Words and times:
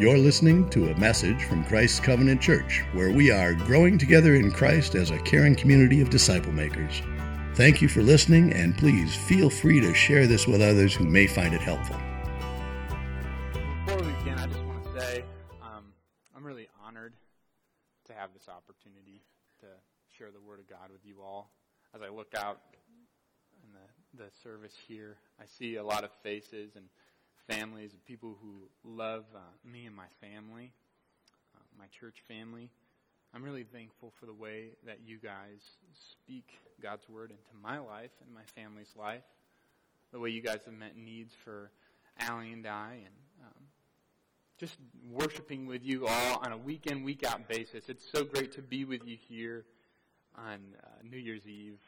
You're 0.00 0.16
listening 0.16 0.66
to 0.70 0.88
a 0.88 0.98
message 0.98 1.44
from 1.44 1.62
Christ's 1.62 2.00
Covenant 2.00 2.40
Church, 2.40 2.82
where 2.94 3.12
we 3.12 3.30
are 3.30 3.52
growing 3.52 3.98
together 3.98 4.34
in 4.34 4.50
Christ 4.50 4.94
as 4.94 5.10
a 5.10 5.18
caring 5.18 5.54
community 5.54 6.00
of 6.00 6.08
disciple 6.08 6.52
makers. 6.52 7.02
Thank 7.54 7.82
you 7.82 7.88
for 7.88 8.00
listening, 8.00 8.54
and 8.54 8.74
please 8.78 9.14
feel 9.14 9.50
free 9.50 9.78
to 9.82 9.92
share 9.92 10.26
this 10.26 10.46
with 10.46 10.62
others 10.62 10.94
who 10.94 11.04
may 11.04 11.26
find 11.26 11.52
it 11.52 11.60
helpful. 11.60 11.98
Before 13.84 13.98
we 13.98 14.12
begin, 14.12 14.38
I 14.38 14.46
just 14.46 14.64
want 14.64 14.82
to 14.84 15.00
say 15.02 15.24
um, 15.60 15.92
I'm 16.34 16.44
really 16.44 16.68
honored 16.82 17.12
to 18.06 18.14
have 18.14 18.30
this 18.32 18.48
opportunity 18.48 19.20
to 19.58 19.66
share 20.16 20.30
the 20.30 20.40
Word 20.40 20.60
of 20.60 20.66
God 20.66 20.90
with 20.90 21.04
you 21.04 21.16
all. 21.22 21.50
As 21.94 22.00
I 22.00 22.08
look 22.08 22.32
out 22.38 22.62
in 23.62 23.68
the, 23.74 24.24
the 24.24 24.30
service 24.42 24.76
here, 24.88 25.18
I 25.38 25.44
see 25.44 25.76
a 25.76 25.84
lot 25.84 26.04
of 26.04 26.10
faces 26.22 26.76
and 26.76 26.86
families 27.50 27.92
of 27.92 28.04
people 28.06 28.36
who 28.40 28.68
love 28.84 29.24
uh, 29.34 29.40
me 29.68 29.86
and 29.86 29.94
my 29.94 30.06
family, 30.20 30.72
uh, 31.56 31.62
my 31.76 31.86
church 31.86 32.22
family. 32.28 32.70
I'm 33.34 33.42
really 33.42 33.64
thankful 33.64 34.12
for 34.20 34.26
the 34.26 34.32
way 34.32 34.70
that 34.86 34.98
you 35.04 35.18
guys 35.18 35.60
speak 36.12 36.48
God's 36.80 37.08
word 37.08 37.30
into 37.30 37.62
my 37.62 37.78
life 37.78 38.10
and 38.24 38.32
my 38.32 38.44
family's 38.54 38.92
life. 38.96 39.22
The 40.12 40.20
way 40.20 40.30
you 40.30 40.42
guys 40.42 40.60
have 40.64 40.74
met 40.74 40.96
needs 40.96 41.34
for 41.44 41.70
Allie 42.18 42.52
and 42.52 42.66
I, 42.66 42.92
and 43.04 43.14
um, 43.42 43.62
just 44.58 44.76
worshiping 45.10 45.66
with 45.66 45.84
you 45.84 46.06
all 46.06 46.40
on 46.44 46.52
a 46.52 46.56
week 46.56 46.86
in, 46.86 47.02
week 47.02 47.24
out 47.24 47.48
basis. 47.48 47.88
It's 47.88 48.08
so 48.12 48.24
great 48.24 48.52
to 48.52 48.62
be 48.62 48.84
with 48.84 49.04
you 49.04 49.16
here 49.28 49.64
on 50.36 50.60
uh, 50.82 50.86
New 51.08 51.18
Year's 51.18 51.46
Eve 51.46 51.78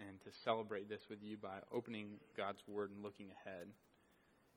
and 0.00 0.20
to 0.22 0.30
celebrate 0.44 0.88
this 0.88 1.02
with 1.08 1.18
you 1.22 1.36
by 1.36 1.58
opening 1.72 2.14
God's 2.36 2.62
Word 2.66 2.90
and 2.90 3.04
looking 3.04 3.26
ahead. 3.44 3.68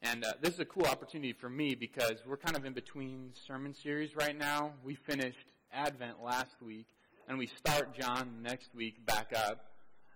And 0.01 0.23
uh, 0.23 0.33
this 0.41 0.53
is 0.53 0.59
a 0.59 0.65
cool 0.65 0.85
opportunity 0.85 1.33
for 1.33 1.49
me 1.49 1.75
because 1.75 2.15
we're 2.27 2.37
kind 2.37 2.55
of 2.55 2.65
in 2.65 2.73
between 2.73 3.31
sermon 3.47 3.73
series 3.73 4.15
right 4.15 4.37
now. 4.37 4.73
We 4.83 4.95
finished 4.95 5.47
Advent 5.73 6.23
last 6.23 6.61
week, 6.61 6.85
and 7.27 7.37
we 7.37 7.47
start 7.47 7.97
John 7.97 8.41
next 8.43 8.75
week 8.75 9.05
back 9.05 9.33
up. 9.35 9.65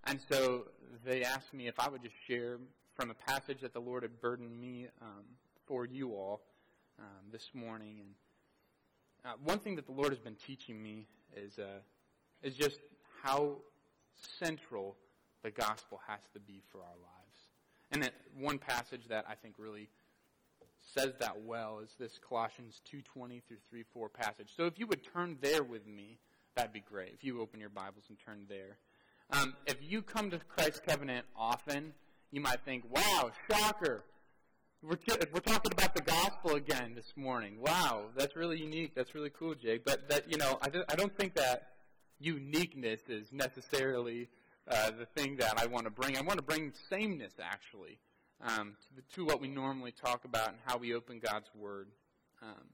And 0.05 0.19
so 0.29 0.65
they 1.05 1.23
asked 1.23 1.53
me 1.53 1.67
if 1.67 1.79
I 1.79 1.89
would 1.89 2.03
just 2.03 2.15
share 2.27 2.59
from 2.95 3.09
a 3.09 3.13
passage 3.13 3.61
that 3.61 3.73
the 3.73 3.79
Lord 3.79 4.03
had 4.03 4.21
burdened 4.21 4.59
me 4.59 4.87
um, 5.01 5.23
for 5.65 5.85
you 5.85 6.11
all 6.11 6.41
um, 6.99 7.31
this 7.31 7.49
morning. 7.53 7.97
And 8.01 8.13
uh, 9.25 9.35
one 9.43 9.59
thing 9.59 9.75
that 9.75 9.85
the 9.85 9.91
Lord 9.91 10.09
has 10.09 10.19
been 10.19 10.35
teaching 10.35 10.81
me 10.81 11.07
is 11.35 11.57
uh, 11.59 11.79
is 12.41 12.55
just 12.55 12.79
how 13.23 13.57
central 14.39 14.95
the 15.43 15.51
gospel 15.51 15.99
has 16.07 16.19
to 16.33 16.39
be 16.39 16.61
for 16.71 16.79
our 16.79 16.95
lives. 17.01 17.18
And 17.91 18.03
that 18.03 18.13
one 18.37 18.59
passage 18.59 19.07
that 19.09 19.25
I 19.27 19.35
think 19.35 19.55
really 19.57 19.89
says 20.93 21.13
that 21.19 21.41
well 21.41 21.79
is 21.79 21.95
this 21.99 22.19
Colossians 22.19 22.81
2:20 22.85 23.41
through 23.41 23.57
3:4 23.71 24.09
passage. 24.09 24.53
So 24.55 24.65
if 24.65 24.79
you 24.79 24.87
would 24.87 25.03
turn 25.03 25.37
there 25.41 25.63
with 25.63 25.85
me, 25.85 26.19
that'd 26.55 26.73
be 26.73 26.81
great. 26.81 27.13
If 27.13 27.23
you 27.23 27.41
open 27.41 27.59
your 27.59 27.69
Bibles 27.69 28.05
and 28.09 28.17
turn 28.19 28.45
there. 28.47 28.77
Um, 29.31 29.55
if 29.67 29.77
you 29.81 30.01
come 30.01 30.31
to 30.31 30.39
Christ's 30.39 30.79
covenant 30.79 31.25
often, 31.35 31.93
you 32.31 32.41
might 32.41 32.61
think, 32.65 32.83
"Wow, 32.89 33.31
shocker! 33.49 34.03
We're, 34.81 34.95
t- 34.95 35.13
we're 35.33 35.41
talking 35.41 35.71
about 35.73 35.93
the 35.93 36.01
gospel 36.01 36.55
again 36.55 36.95
this 36.95 37.13
morning. 37.17 37.59
Wow, 37.59 38.11
that's 38.15 38.35
really 38.35 38.59
unique. 38.59 38.95
That's 38.95 39.13
really 39.13 39.29
cool, 39.29 39.53
Jake." 39.53 39.83
But 39.85 40.09
that 40.09 40.31
you 40.31 40.37
know, 40.37 40.57
I, 40.61 40.69
th- 40.69 40.85
I 40.89 40.95
don't 40.95 41.15
think 41.15 41.35
that 41.35 41.73
uniqueness 42.19 43.01
is 43.07 43.31
necessarily 43.31 44.29
uh, 44.69 44.91
the 44.91 45.05
thing 45.05 45.37
that 45.37 45.59
I 45.59 45.65
want 45.65 45.85
to 45.85 45.91
bring. 45.91 46.17
I 46.17 46.21
want 46.21 46.37
to 46.37 46.43
bring 46.43 46.71
sameness, 46.89 47.33
actually, 47.41 47.99
um, 48.41 48.75
to, 48.81 48.95
the, 48.95 49.01
to, 49.15 49.25
what 49.25 49.41
we 49.41 49.47
normally 49.47 49.91
talk 49.91 50.25
about 50.25 50.49
and 50.49 50.57
how 50.65 50.77
we 50.77 50.93
open 50.93 51.19
God's 51.19 51.49
Word. 51.55 51.87
Um, 52.41 52.65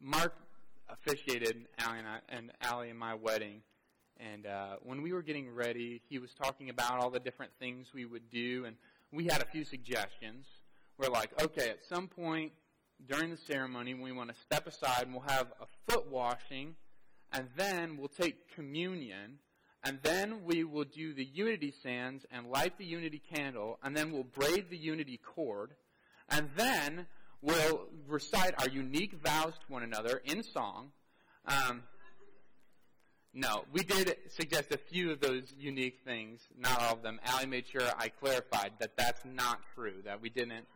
Mark 0.00 0.34
officiated 0.88 1.66
Allie 1.78 1.98
and, 1.98 2.08
I, 2.08 2.18
and 2.28 2.52
Allie 2.62 2.90
and 2.90 2.98
my 2.98 3.14
wedding, 3.14 3.62
and 4.18 4.46
uh, 4.46 4.76
when 4.82 5.02
we 5.02 5.12
were 5.12 5.22
getting 5.22 5.54
ready, 5.54 6.00
he 6.08 6.18
was 6.18 6.30
talking 6.32 6.70
about 6.70 6.98
all 6.98 7.10
the 7.10 7.20
different 7.20 7.52
things 7.58 7.88
we 7.94 8.04
would 8.04 8.30
do, 8.30 8.64
and 8.66 8.76
we 9.12 9.24
had 9.24 9.42
a 9.42 9.46
few 9.46 9.64
suggestions. 9.64 10.46
We're 10.98 11.08
like, 11.08 11.30
okay, 11.42 11.70
at 11.70 11.84
some 11.88 12.08
point 12.08 12.52
during 13.08 13.30
the 13.30 13.36
ceremony, 13.36 13.94
we 13.94 14.12
want 14.12 14.30
to 14.30 14.36
step 14.42 14.66
aside 14.66 15.04
and 15.04 15.12
we'll 15.12 15.24
have 15.26 15.48
a 15.60 15.66
foot 15.88 16.10
washing, 16.10 16.74
and 17.32 17.48
then 17.56 17.96
we'll 17.96 18.08
take 18.08 18.54
communion 18.54 19.38
and 19.82 19.98
then 20.02 20.44
we 20.44 20.64
will 20.64 20.84
do 20.84 21.14
the 21.14 21.24
unity 21.24 21.72
sands 21.82 22.26
and 22.30 22.50
light 22.50 22.76
the 22.76 22.84
unity 22.84 23.20
candle, 23.34 23.78
and 23.82 23.96
then 23.96 24.12
we'll 24.12 24.24
braid 24.24 24.66
the 24.68 24.76
unity 24.76 25.18
cord, 25.18 25.72
and 26.28 26.50
then 26.56 27.06
we'll 27.40 27.86
recite 28.06 28.54
our 28.58 28.68
unique 28.68 29.14
vows 29.24 29.54
to 29.54 29.72
one 29.72 29.82
another 29.82 30.20
in 30.24 30.42
song. 30.42 30.90
Um, 31.46 31.82
no, 33.32 33.64
we 33.72 33.82
did 33.82 34.16
suggest 34.28 34.70
a 34.72 34.76
few 34.76 35.12
of 35.12 35.20
those 35.20 35.54
unique 35.58 36.00
things, 36.04 36.40
not 36.58 36.82
all 36.82 36.94
of 36.94 37.02
them. 37.02 37.18
Allie 37.24 37.46
made 37.46 37.66
sure 37.66 37.82
I 37.96 38.08
clarified 38.08 38.72
that 38.80 38.96
that's 38.96 39.24
not 39.24 39.60
true, 39.74 40.02
that 40.04 40.20
we 40.20 40.28
didn't, 40.28 40.66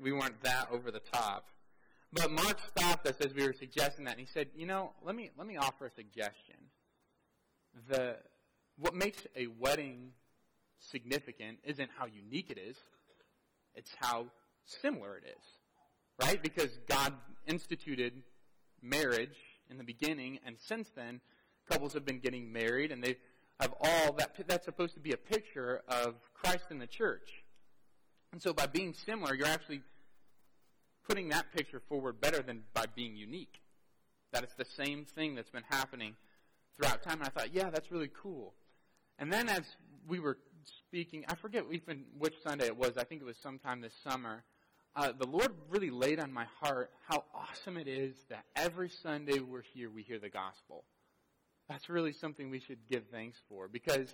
we 0.00 0.12
weren't 0.12 0.40
that 0.44 0.68
over 0.70 0.90
the 0.90 1.00
top. 1.12 1.46
But 2.12 2.30
Mark 2.30 2.58
stopped 2.68 3.06
us 3.06 3.16
as 3.20 3.34
we 3.34 3.44
were 3.44 3.52
suggesting 3.52 4.04
that, 4.04 4.12
and 4.12 4.20
he 4.20 4.26
said, 4.32 4.46
you 4.56 4.66
know, 4.66 4.92
let 5.04 5.14
me, 5.14 5.30
let 5.36 5.46
me 5.46 5.56
offer 5.56 5.86
a 5.86 5.90
suggestion 5.90 6.54
the 7.88 8.16
what 8.78 8.94
makes 8.94 9.26
a 9.36 9.46
wedding 9.46 10.10
significant 10.78 11.58
isn't 11.64 11.90
how 11.96 12.06
unique 12.06 12.50
it 12.50 12.58
is, 12.58 12.76
it's 13.74 13.90
how 14.00 14.26
similar 14.64 15.16
it 15.16 15.24
is. 15.26 16.26
Right? 16.26 16.40
Because 16.42 16.70
God 16.88 17.12
instituted 17.46 18.22
marriage 18.82 19.36
in 19.70 19.78
the 19.78 19.84
beginning, 19.84 20.38
and 20.46 20.56
since 20.58 20.88
then, 20.94 21.20
couples 21.68 21.92
have 21.94 22.04
been 22.04 22.20
getting 22.20 22.52
married, 22.52 22.92
and 22.92 23.02
they 23.02 23.16
have 23.60 23.74
all 23.80 24.12
that. 24.12 24.36
That's 24.46 24.64
supposed 24.64 24.94
to 24.94 25.00
be 25.00 25.12
a 25.12 25.16
picture 25.16 25.82
of 25.88 26.14
Christ 26.34 26.66
in 26.70 26.78
the 26.78 26.86
church. 26.86 27.42
And 28.32 28.40
so, 28.40 28.52
by 28.52 28.66
being 28.66 28.94
similar, 28.94 29.34
you're 29.34 29.46
actually 29.46 29.82
putting 31.08 31.28
that 31.30 31.52
picture 31.52 31.80
forward 31.88 32.20
better 32.20 32.42
than 32.42 32.62
by 32.72 32.86
being 32.94 33.16
unique. 33.16 33.60
That 34.32 34.44
it's 34.44 34.54
the 34.54 34.64
same 34.64 35.04
thing 35.04 35.34
that's 35.34 35.50
been 35.50 35.64
happening 35.68 36.14
throughout 36.76 37.02
time. 37.02 37.18
And 37.18 37.24
I 37.24 37.28
thought, 37.28 37.54
yeah, 37.54 37.70
that's 37.70 37.90
really 37.90 38.10
cool. 38.22 38.54
And 39.18 39.32
then 39.32 39.48
as 39.48 39.62
we 40.06 40.20
were 40.20 40.38
speaking, 40.86 41.24
I 41.28 41.34
forget 41.34 41.64
even 41.70 42.04
which 42.18 42.34
Sunday 42.42 42.66
it 42.66 42.76
was. 42.76 42.96
I 42.96 43.04
think 43.04 43.20
it 43.20 43.24
was 43.24 43.36
sometime 43.42 43.80
this 43.80 43.94
summer. 44.02 44.44
Uh, 44.96 45.12
the 45.18 45.26
Lord 45.26 45.52
really 45.70 45.90
laid 45.90 46.20
on 46.20 46.32
my 46.32 46.46
heart 46.60 46.90
how 47.08 47.24
awesome 47.34 47.76
it 47.76 47.88
is 47.88 48.14
that 48.30 48.44
every 48.54 48.88
Sunday 48.88 49.40
we're 49.40 49.64
here, 49.74 49.90
we 49.90 50.02
hear 50.02 50.18
the 50.18 50.28
gospel. 50.28 50.84
That's 51.68 51.88
really 51.88 52.12
something 52.12 52.50
we 52.50 52.60
should 52.60 52.78
give 52.88 53.04
thanks 53.10 53.38
for 53.48 53.68
because 53.68 54.08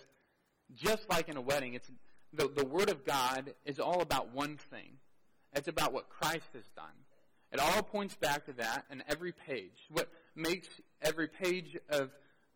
just 0.75 1.09
like 1.11 1.29
in 1.29 1.37
a 1.37 1.41
wedding, 1.41 1.75
it's 1.75 1.91
the, 2.33 2.49
the 2.49 2.65
Word 2.65 2.89
of 2.89 3.05
God 3.05 3.53
is 3.65 3.79
all 3.79 4.01
about 4.01 4.33
one 4.33 4.57
thing. 4.71 4.99
It's 5.53 5.69
about 5.69 5.93
what 5.93 6.09
Christ 6.09 6.49
has 6.55 6.65
done. 6.77 6.87
It 7.53 7.59
all 7.59 7.83
points 7.83 8.15
back 8.15 8.47
to 8.47 8.53
that 8.55 8.85
in 8.91 9.03
every 9.09 9.33
page. 9.33 9.87
What 9.91 10.09
makes 10.37 10.69
every 11.03 11.27
page 11.27 11.77
of 11.89 12.11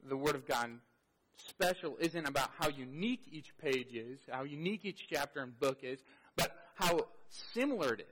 the 0.05 0.17
Word 0.17 0.35
of 0.35 0.47
God 0.47 0.71
special 1.37 1.97
isn't 1.99 2.27
about 2.27 2.51
how 2.59 2.69
unique 2.69 3.23
each 3.31 3.57
page 3.59 3.95
is, 3.95 4.19
how 4.31 4.45
unique 4.45 4.85
each 4.85 5.07
chapter 5.09 5.41
and 5.41 5.59
book 5.59 5.79
is, 5.83 5.99
but 6.37 6.55
how 6.75 7.07
similar 7.29 7.95
it 7.95 8.01
is. 8.01 8.07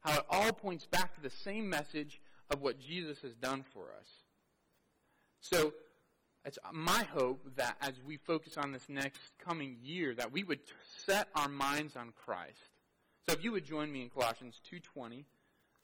How 0.00 0.18
it 0.18 0.24
all 0.30 0.52
points 0.52 0.86
back 0.86 1.14
to 1.16 1.20
the 1.20 1.30
same 1.30 1.68
message 1.68 2.20
of 2.50 2.60
what 2.60 2.78
Jesus 2.78 3.20
has 3.22 3.34
done 3.34 3.64
for 3.74 3.86
us. 3.98 4.08
So, 5.40 5.72
it's 6.44 6.58
my 6.72 7.04
hope 7.12 7.44
that 7.56 7.76
as 7.80 7.92
we 8.06 8.16
focus 8.16 8.56
on 8.56 8.72
this 8.72 8.88
next 8.88 9.20
coming 9.38 9.76
year, 9.82 10.14
that 10.14 10.32
we 10.32 10.44
would 10.44 10.60
set 11.04 11.28
our 11.34 11.48
minds 11.48 11.96
on 11.96 12.12
Christ. 12.24 12.56
So 13.28 13.34
if 13.34 13.44
you 13.44 13.52
would 13.52 13.66
join 13.66 13.92
me 13.92 14.02
in 14.02 14.08
Colossians 14.08 14.58
2.20, 14.72 15.24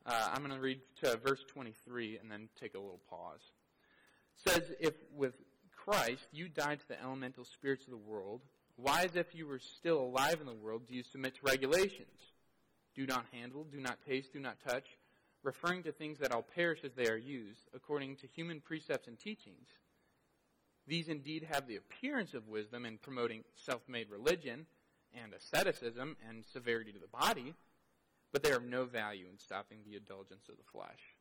uh, 0.07 0.31
I'm 0.33 0.43
going 0.43 0.55
to 0.55 0.61
read 0.61 0.81
to 1.03 1.19
verse 1.19 1.45
23 1.49 2.19
and 2.19 2.31
then 2.31 2.49
take 2.59 2.75
a 2.75 2.79
little 2.79 3.01
pause. 3.11 3.41
It 4.39 4.51
says, 4.51 4.73
if 4.81 4.95
with 5.15 5.35
Christ, 5.85 6.27
you 6.33 6.49
died 6.49 6.81
to 6.81 6.89
the 6.89 7.03
elemental 7.03 7.45
spirits 7.45 7.85
of 7.85 7.91
the 7.91 7.97
world. 7.99 8.41
Why, 8.77 9.03
as 9.03 9.17
if 9.17 9.35
you 9.35 9.47
were 9.47 9.59
still 9.59 10.01
alive 10.01 10.39
in 10.41 10.47
the 10.47 10.55
world, 10.55 10.87
do 10.89 10.95
you 10.95 11.03
submit 11.03 11.35
to 11.35 11.41
regulations? 11.45 12.33
Do 12.95 13.07
not 13.07 13.27
handle, 13.33 13.65
do 13.65 13.81
not 13.81 13.99
taste, 14.07 14.33
do 14.33 14.41
not 14.41 14.57
touch, 14.67 14.87
referring 15.43 15.83
to 15.83 15.93
things 15.93 16.19
that 16.21 16.33
all 16.33 16.43
perish 16.43 16.81
as 16.85 16.95
they 16.95 17.09
are 17.09 17.19
used, 17.19 17.69
according 17.75 18.17
to 18.17 18.27
human 18.27 18.61
precepts 18.61 19.09
and 19.09 19.19
teachings. 19.19 19.69
These 20.87 21.09
indeed 21.09 21.47
have 21.51 21.67
the 21.67 21.77
appearance 21.77 22.33
of 22.33 22.49
wisdom 22.49 22.87
in 22.87 22.97
promoting 22.97 23.45
self 23.55 23.83
made 23.87 24.11
religion 24.11 24.67
and 25.13 25.35
asceticism 25.35 26.17
and 26.27 26.45
severity 26.51 26.93
to 26.93 26.99
the 26.99 27.09
body, 27.09 27.55
but 28.33 28.43
they 28.43 28.53
are 28.53 28.57
of 28.57 28.65
no 28.65 28.87
value 28.87 29.27
in 29.31 29.39
stopping 29.39 29.79
the 29.85 29.97
indulgence 29.97 30.49
of 30.49 30.57
the 30.57 30.71
flesh. 30.73 31.15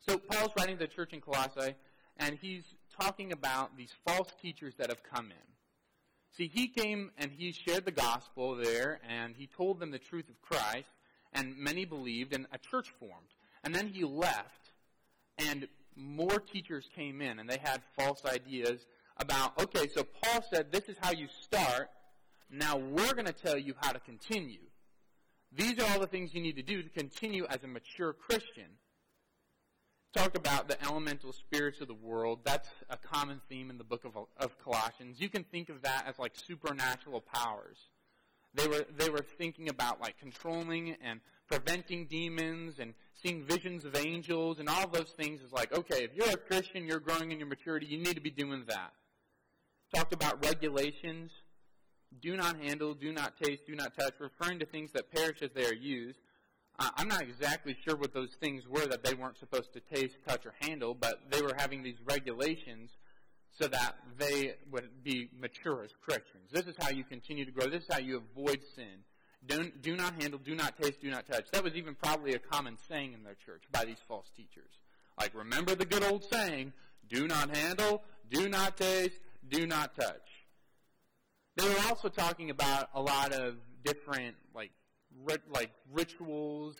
So, 0.00 0.16
Paul's 0.16 0.52
writing 0.58 0.78
to 0.78 0.86
the 0.86 0.92
church 0.92 1.12
in 1.12 1.20
Colossae 1.20 1.74
and 2.20 2.38
he's 2.40 2.64
talking 3.00 3.32
about 3.32 3.76
these 3.76 3.92
false 4.06 4.28
teachers 4.42 4.74
that 4.78 4.90
have 4.90 5.02
come 5.02 5.26
in. 5.26 5.48
See, 6.36 6.48
he 6.52 6.68
came 6.68 7.10
and 7.18 7.30
he 7.30 7.52
shared 7.52 7.84
the 7.84 7.90
gospel 7.90 8.54
there, 8.56 9.00
and 9.08 9.34
he 9.36 9.46
told 9.46 9.80
them 9.80 9.90
the 9.90 9.98
truth 9.98 10.28
of 10.28 10.40
Christ, 10.42 10.88
and 11.32 11.56
many 11.56 11.84
believed, 11.84 12.34
and 12.34 12.46
a 12.52 12.58
church 12.58 12.90
formed. 12.98 13.28
And 13.64 13.74
then 13.74 13.88
he 13.88 14.04
left, 14.04 14.72
and 15.38 15.66
more 15.96 16.38
teachers 16.38 16.88
came 16.94 17.20
in, 17.20 17.38
and 17.38 17.48
they 17.48 17.58
had 17.62 17.82
false 17.98 18.24
ideas 18.24 18.86
about, 19.16 19.60
okay, 19.60 19.88
so 19.88 20.04
Paul 20.04 20.44
said 20.52 20.72
this 20.72 20.88
is 20.88 20.96
how 21.00 21.12
you 21.12 21.26
start. 21.42 21.90
Now 22.50 22.76
we're 22.76 23.12
going 23.14 23.26
to 23.26 23.32
tell 23.32 23.58
you 23.58 23.74
how 23.80 23.92
to 23.92 24.00
continue. 24.00 24.60
These 25.52 25.78
are 25.80 25.90
all 25.90 26.00
the 26.00 26.06
things 26.06 26.32
you 26.32 26.40
need 26.40 26.56
to 26.56 26.62
do 26.62 26.82
to 26.82 26.88
continue 26.88 27.44
as 27.48 27.62
a 27.64 27.66
mature 27.66 28.12
Christian. 28.12 28.66
Talk 30.12 30.36
about 30.36 30.66
the 30.66 30.82
elemental 30.84 31.32
spirits 31.32 31.80
of 31.80 31.86
the 31.86 31.94
world. 31.94 32.40
That's 32.44 32.68
a 32.88 32.96
common 32.96 33.40
theme 33.48 33.70
in 33.70 33.78
the 33.78 33.84
book 33.84 34.04
of, 34.04 34.16
of 34.38 34.58
Colossians. 34.58 35.20
You 35.20 35.28
can 35.28 35.44
think 35.44 35.68
of 35.68 35.82
that 35.82 36.04
as 36.08 36.18
like 36.18 36.32
supernatural 36.34 37.20
powers. 37.20 37.76
They 38.52 38.66
were, 38.66 38.84
they 38.96 39.08
were 39.08 39.24
thinking 39.38 39.68
about 39.68 40.00
like 40.00 40.18
controlling 40.18 40.96
and 41.00 41.20
preventing 41.46 42.06
demons 42.06 42.80
and 42.80 42.94
seeing 43.22 43.44
visions 43.44 43.84
of 43.84 43.94
angels 43.94 44.58
and 44.58 44.68
all 44.68 44.88
those 44.88 45.10
things 45.10 45.42
is 45.42 45.52
like, 45.52 45.72
okay, 45.72 46.02
if 46.02 46.14
you're 46.14 46.30
a 46.30 46.36
Christian, 46.36 46.86
you're 46.86 46.98
growing 46.98 47.30
in 47.30 47.38
your 47.38 47.48
maturity, 47.48 47.86
you 47.86 47.98
need 47.98 48.14
to 48.14 48.20
be 48.20 48.30
doing 48.30 48.64
that. 48.66 48.92
Talked 49.94 50.12
about 50.12 50.44
regulations. 50.44 51.30
Do 52.20 52.36
not 52.36 52.58
handle, 52.58 52.94
do 52.94 53.12
not 53.12 53.34
taste, 53.40 53.62
do 53.68 53.76
not 53.76 53.96
touch, 53.96 54.14
referring 54.18 54.58
to 54.58 54.66
things 54.66 54.90
that 54.92 55.12
perish 55.12 55.42
as 55.42 55.50
they 55.54 55.66
are 55.66 55.74
used. 55.74 56.18
I'm 56.78 57.08
not 57.08 57.22
exactly 57.22 57.76
sure 57.84 57.96
what 57.96 58.14
those 58.14 58.34
things 58.40 58.66
were 58.66 58.86
that 58.86 59.04
they 59.04 59.12
weren't 59.12 59.38
supposed 59.38 59.72
to 59.74 59.80
taste, 59.80 60.16
touch, 60.26 60.46
or 60.46 60.54
handle, 60.60 60.94
but 60.94 61.20
they 61.30 61.42
were 61.42 61.54
having 61.56 61.82
these 61.82 61.98
regulations 62.04 62.90
so 63.58 63.68
that 63.68 63.96
they 64.18 64.54
would 64.70 64.88
be 65.02 65.28
mature 65.38 65.82
as 65.84 65.90
Christians. 66.02 66.50
This 66.50 66.66
is 66.66 66.74
how 66.78 66.88
you 66.88 67.04
continue 67.04 67.44
to 67.44 67.50
grow. 67.50 67.66
This 67.66 67.82
is 67.82 67.88
how 67.90 67.98
you 67.98 68.16
avoid 68.16 68.60
sin. 68.74 69.04
Don't, 69.46 69.82
do 69.82 69.96
not 69.96 70.20
handle, 70.22 70.38
do 70.38 70.54
not 70.54 70.80
taste, 70.80 71.00
do 71.02 71.10
not 71.10 71.26
touch. 71.26 71.50
That 71.52 71.64
was 71.64 71.74
even 71.74 71.94
probably 71.94 72.34
a 72.34 72.38
common 72.38 72.76
saying 72.88 73.12
in 73.12 73.24
their 73.24 73.36
church 73.46 73.64
by 73.72 73.84
these 73.84 74.00
false 74.06 74.30
teachers. 74.36 74.70
Like, 75.18 75.34
remember 75.34 75.74
the 75.74 75.84
good 75.84 76.04
old 76.04 76.24
saying, 76.30 76.72
do 77.08 77.26
not 77.26 77.54
handle, 77.54 78.02
do 78.30 78.48
not 78.48 78.76
taste, 78.76 79.20
do 79.48 79.66
not 79.66 79.94
touch. 79.96 80.22
They 81.56 81.68
were 81.68 81.80
also 81.88 82.08
talking 82.08 82.50
about 82.50 82.88
a 82.94 83.02
lot 83.02 83.32
of 83.32 83.56
different, 83.84 84.36
like, 84.54 84.70
like 85.52 85.70
rituals 85.92 86.76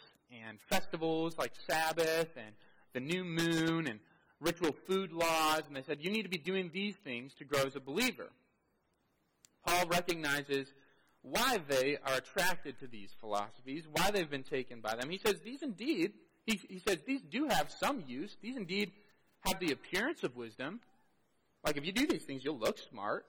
and 0.47 0.59
festivals, 0.69 1.37
like 1.38 1.53
Sabbath 1.69 2.29
and 2.37 2.55
the 2.93 3.00
new 3.00 3.25
moon 3.25 3.87
and 3.87 4.00
ritual 4.41 4.75
food 4.87 5.12
laws, 5.12 5.62
and 5.67 5.77
they 5.77 5.82
said 5.82 5.99
you 6.00 6.11
need 6.11 6.23
to 6.23 6.29
be 6.29 6.38
doing 6.38 6.71
these 6.73 6.97
things 6.97 7.35
to 7.35 7.44
grow 7.44 7.61
as 7.67 7.77
a 7.77 7.81
believer. 7.81 8.31
Paul 9.67 9.87
recognizes 9.88 10.69
why 11.23 11.59
they 11.69 11.99
are 12.05 12.15
attracted 12.15 12.79
to 12.81 12.87
these 12.87 13.11
philosophies, 13.21 13.85
why 13.93 14.11
they've 14.11 14.31
been 14.31 14.43
taken 14.43 14.81
by 14.81 14.97
them. 14.97 15.11
He 15.11 15.19
says 15.19 15.41
these 15.44 15.62
indeed, 15.62 16.12
he, 16.47 16.61
he 16.69 16.79
says 16.87 16.99
these 17.06 17.21
do 17.21 17.47
have 17.49 17.71
some 17.71 18.05
use. 18.06 18.37
These 18.41 18.56
indeed 18.56 18.93
have 19.41 19.61
the 19.61 19.73
appearance 19.73 20.25
of 20.25 20.37
wisdom. 20.37 20.81
Like 21.65 21.76
if 21.76 21.85
you 21.85 21.93
do 21.93 22.06
these 22.06 22.25
things, 22.25 22.43
you'll 22.43 22.59
look 22.59 22.79
smart. 22.79 23.26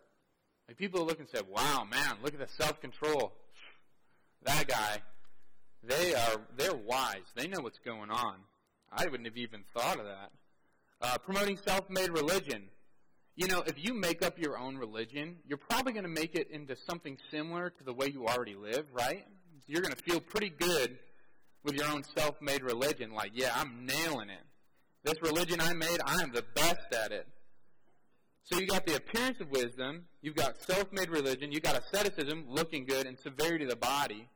Like 0.67 0.77
people 0.77 1.05
look 1.05 1.19
and 1.19 1.27
say, 1.27 1.41
"Wow, 1.49 1.85
man, 1.89 2.15
look 2.23 2.33
at 2.33 2.39
the 2.39 2.47
self-control. 2.63 3.33
That 4.43 4.67
guy. 4.67 5.01
They 5.83 6.13
are 6.13 6.41
they're 6.57 6.75
wise. 6.75 7.25
They 7.35 7.47
know 7.47 7.61
what's 7.61 7.79
going 7.79 8.09
on. 8.11 8.35
I 8.91 9.05
wouldn't 9.05 9.25
have 9.25 9.37
even 9.37 9.63
thought 9.73 9.99
of 9.99 10.05
that." 10.05 10.31
Uh, 11.01 11.17
promoting 11.17 11.57
self-made 11.57 12.11
religion. 12.11 12.69
You 13.35 13.47
know, 13.47 13.63
if 13.65 13.83
you 13.83 13.93
make 13.93 14.23
up 14.23 14.37
your 14.37 14.57
own 14.57 14.77
religion, 14.77 15.37
you're 15.47 15.57
probably 15.57 15.93
going 15.93 16.03
to 16.03 16.09
make 16.09 16.35
it 16.35 16.51
into 16.51 16.75
something 16.87 17.17
similar 17.31 17.69
to 17.71 17.83
the 17.83 17.93
way 17.93 18.07
you 18.07 18.27
already 18.27 18.55
live, 18.55 18.85
right? 18.93 19.25
You're 19.65 19.81
going 19.81 19.95
to 19.95 20.03
feel 20.03 20.19
pretty 20.19 20.49
good 20.49 20.99
with 21.63 21.75
your 21.75 21.87
own 21.87 22.03
self-made 22.15 22.61
religion. 22.61 23.13
Like, 23.13 23.31
yeah, 23.33 23.51
I'm 23.55 23.85
nailing 23.85 24.29
it. 24.29 24.43
This 25.03 25.21
religion 25.21 25.59
I 25.59 25.73
made, 25.73 25.99
I'm 26.05 26.31
the 26.31 26.43
best 26.53 26.93
at 26.93 27.11
it. 27.11 27.27
So 28.43 28.59
you 28.59 28.67
got 28.67 28.85
the 28.85 28.95
appearance 28.95 29.39
of 29.39 29.49
wisdom, 29.49 30.05
you've 30.21 30.35
got 30.35 30.61
self-made 30.61 31.09
religion, 31.09 31.51
you've 31.51 31.63
got 31.63 31.77
asceticism, 31.77 32.45
looking 32.49 32.85
good, 32.85 33.05
and 33.05 33.17
severity 33.19 33.63
of 33.65 33.69
the 33.69 33.75
body. 33.75 34.27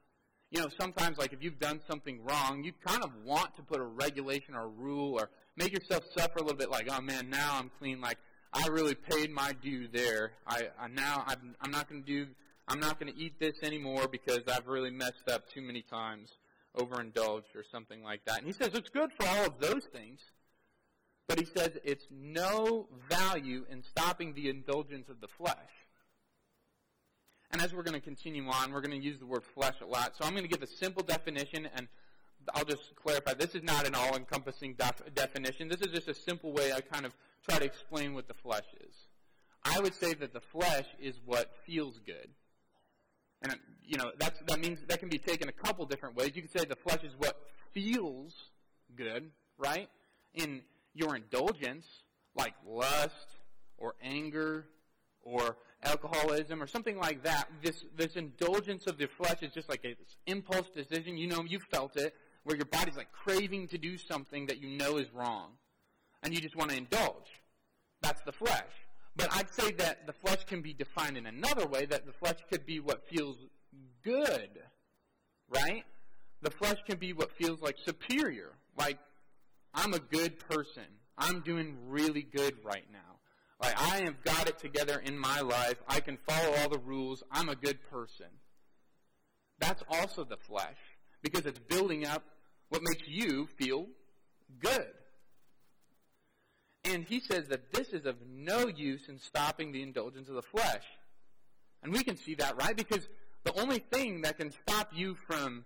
You 0.51 0.61
know, 0.61 0.67
sometimes, 0.79 1.17
like, 1.17 1.33
if 1.33 1.43
you've 1.43 1.59
done 1.59 1.81
something 1.87 2.23
wrong, 2.23 2.63
you 2.63 2.71
kind 2.85 3.03
of 3.03 3.11
want 3.25 3.55
to 3.57 3.63
put 3.63 3.79
a 3.79 3.83
regulation 3.83 4.55
or 4.55 4.65
a 4.65 4.67
rule 4.67 5.19
or 5.19 5.29
make 5.57 5.73
yourself 5.73 6.03
suffer 6.15 6.37
a 6.37 6.41
little 6.41 6.57
bit 6.57 6.69
like, 6.69 6.87
oh 6.89 7.01
man, 7.01 7.29
now 7.29 7.57
I'm 7.57 7.71
clean. 7.79 7.99
Like, 7.99 8.17
I 8.53 8.67
really 8.67 8.95
paid 8.95 9.31
my 9.31 9.53
due 9.61 9.87
there. 9.91 10.31
I, 10.47 10.69
I 10.79 10.87
now 10.87 11.23
I'm, 11.27 11.55
I'm 11.59 11.71
not 11.71 11.89
going 11.89 12.03
to 12.03 12.07
do. 12.07 12.27
I'm 12.67 12.79
not 12.79 12.99
going 12.99 13.11
to 13.11 13.19
eat 13.19 13.39
this 13.39 13.55
anymore 13.63 14.07
because 14.07 14.41
I've 14.47 14.67
really 14.67 14.91
messed 14.91 15.29
up 15.29 15.49
too 15.49 15.61
many 15.61 15.81
times, 15.81 16.29
overindulged 16.75 17.55
or 17.55 17.63
something 17.71 18.01
like 18.01 18.23
that. 18.25 18.37
And 18.37 18.47
he 18.47 18.53
says 18.53 18.69
it's 18.73 18.89
good 18.89 19.11
for 19.19 19.27
all 19.27 19.45
of 19.45 19.59
those 19.59 19.83
things, 19.91 20.19
but 21.27 21.39
he 21.39 21.45
says 21.45 21.71
it's 21.83 22.05
no 22.11 22.87
value 23.09 23.65
in 23.69 23.83
stopping 23.83 24.33
the 24.33 24.49
indulgence 24.49 25.09
of 25.09 25.21
the 25.21 25.27
flesh. 25.27 25.55
And 27.51 27.61
as 27.61 27.73
we're 27.73 27.83
going 27.83 27.99
to 27.99 28.01
continue 28.01 28.47
on, 28.49 28.71
we're 28.71 28.81
going 28.81 28.99
to 28.99 29.03
use 29.03 29.19
the 29.19 29.25
word 29.25 29.43
flesh 29.43 29.75
a 29.81 29.85
lot. 29.85 30.13
So 30.17 30.25
I'm 30.25 30.31
going 30.31 30.43
to 30.43 30.49
give 30.49 30.61
a 30.61 30.67
simple 30.67 31.03
definition 31.03 31.67
and 31.75 31.87
I'll 32.53 32.65
just 32.65 32.95
clarify, 32.95 33.33
this 33.33 33.55
is 33.55 33.63
not 33.63 33.87
an 33.87 33.95
all-encompassing 33.95 34.75
def- 34.75 35.13
definition. 35.15 35.67
This 35.67 35.81
is 35.81 35.87
just 35.87 36.07
a 36.07 36.13
simple 36.13 36.51
way 36.51 36.73
I 36.73 36.81
kind 36.81 37.05
of 37.05 37.13
try 37.47 37.57
to 37.59 37.65
explain 37.65 38.13
what 38.13 38.27
the 38.27 38.33
flesh 38.33 38.65
is. 38.81 38.93
I 39.63 39.79
would 39.79 39.95
say 39.95 40.13
that 40.13 40.33
the 40.33 40.41
flesh 40.41 40.85
is 40.99 41.15
what 41.25 41.51
feels 41.65 41.99
good. 42.05 42.29
And, 43.41 43.55
you 43.83 43.97
know, 43.97 44.11
that's, 44.19 44.39
that 44.47 44.59
means 44.59 44.79
that 44.87 44.99
can 44.99 45.09
be 45.09 45.17
taken 45.17 45.49
a 45.49 45.51
couple 45.51 45.85
different 45.85 46.15
ways. 46.15 46.31
You 46.35 46.43
could 46.43 46.51
say 46.51 46.65
the 46.65 46.75
flesh 46.75 47.03
is 47.03 47.13
what 47.17 47.35
feels 47.73 48.33
good, 48.95 49.31
right? 49.57 49.89
In 50.33 50.61
your 50.95 51.15
indulgence, 51.15 51.85
like 52.35 52.53
lust 52.67 53.37
or 53.77 53.93
anger 54.01 54.65
or 55.21 55.57
alcoholism 55.83 56.61
or 56.61 56.67
something 56.67 56.97
like 56.97 57.23
that, 57.23 57.47
this, 57.61 57.83
this 57.95 58.15
indulgence 58.15 58.87
of 58.87 58.97
the 58.97 59.07
flesh 59.07 59.41
is 59.41 59.51
just 59.53 59.69
like 59.69 59.83
an 59.83 59.95
impulse 60.25 60.69
decision. 60.75 61.17
You 61.17 61.27
know, 61.27 61.43
you 61.43 61.59
felt 61.59 61.95
it 61.97 62.15
where 62.43 62.55
your 62.55 62.65
body's 62.65 62.95
like 62.95 63.11
craving 63.11 63.67
to 63.69 63.77
do 63.77 63.97
something 63.97 64.47
that 64.47 64.61
you 64.61 64.77
know 64.77 64.97
is 64.97 65.07
wrong, 65.13 65.51
and 66.23 66.33
you 66.33 66.39
just 66.39 66.55
want 66.55 66.71
to 66.71 66.77
indulge. 66.77 67.41
That's 68.01 68.21
the 68.21 68.31
flesh. 68.31 68.71
But 69.15 69.29
I'd 69.31 69.49
say 69.49 69.71
that 69.73 70.05
the 70.05 70.13
flesh 70.13 70.43
can 70.45 70.61
be 70.61 70.73
defined 70.73 71.17
in 71.17 71.25
another 71.25 71.67
way, 71.67 71.85
that 71.85 72.05
the 72.05 72.13
flesh 72.13 72.37
could 72.51 72.65
be 72.65 72.79
what 72.79 73.07
feels 73.07 73.37
good, 74.03 74.49
right? 75.49 75.83
The 76.41 76.51
flesh 76.51 76.77
can 76.87 76.97
be 76.97 77.13
what 77.13 77.31
feels 77.31 77.61
like 77.61 77.77
superior, 77.83 78.51
like 78.77 78.99
I'm 79.75 79.93
a 79.93 79.99
good 79.99 80.39
person. 80.39 80.83
I'm 81.17 81.41
doing 81.41 81.75
really 81.87 82.23
good 82.23 82.55
right 82.63 82.85
now. 82.91 83.19
Like 83.61 83.79
I 83.79 84.03
have 84.05 84.23
got 84.23 84.49
it 84.49 84.57
together 84.59 84.99
in 84.99 85.17
my 85.17 85.41
life. 85.41 85.77
I 85.87 85.99
can 85.99 86.17
follow 86.17 86.55
all 86.57 86.69
the 86.69 86.79
rules. 86.79 87.23
I'm 87.31 87.49
a 87.49 87.55
good 87.55 87.79
person. 87.89 88.27
That's 89.59 89.83
also 89.89 90.23
the 90.23 90.37
flesh 90.37 90.77
because 91.21 91.45
it's 91.45 91.59
building 91.59 92.05
up 92.05 92.23
what 92.69 92.81
makes 92.83 93.07
you 93.07 93.47
feel 93.57 93.87
good. 94.59 94.87
And 96.83 97.03
he 97.03 97.19
says 97.19 97.47
that 97.47 97.71
this 97.71 97.89
is 97.89 98.05
of 98.05 98.15
no 98.27 98.67
use 98.67 99.07
in 99.07 99.17
stopping 99.19 99.71
the 99.71 99.81
indulgence 99.81 100.29
of 100.29 100.35
the 100.35 100.41
flesh. 100.41 100.83
And 101.81 101.91
we 101.91 102.03
can 102.03 102.17
see 102.17 102.35
that, 102.35 102.57
right? 102.57 102.75
Because 102.75 103.07
the 103.43 103.59
only 103.59 103.79
thing 103.79 104.21
that 104.21 104.37
can 104.37 104.51
stop 104.51 104.91
you 104.93 105.15
from 105.27 105.65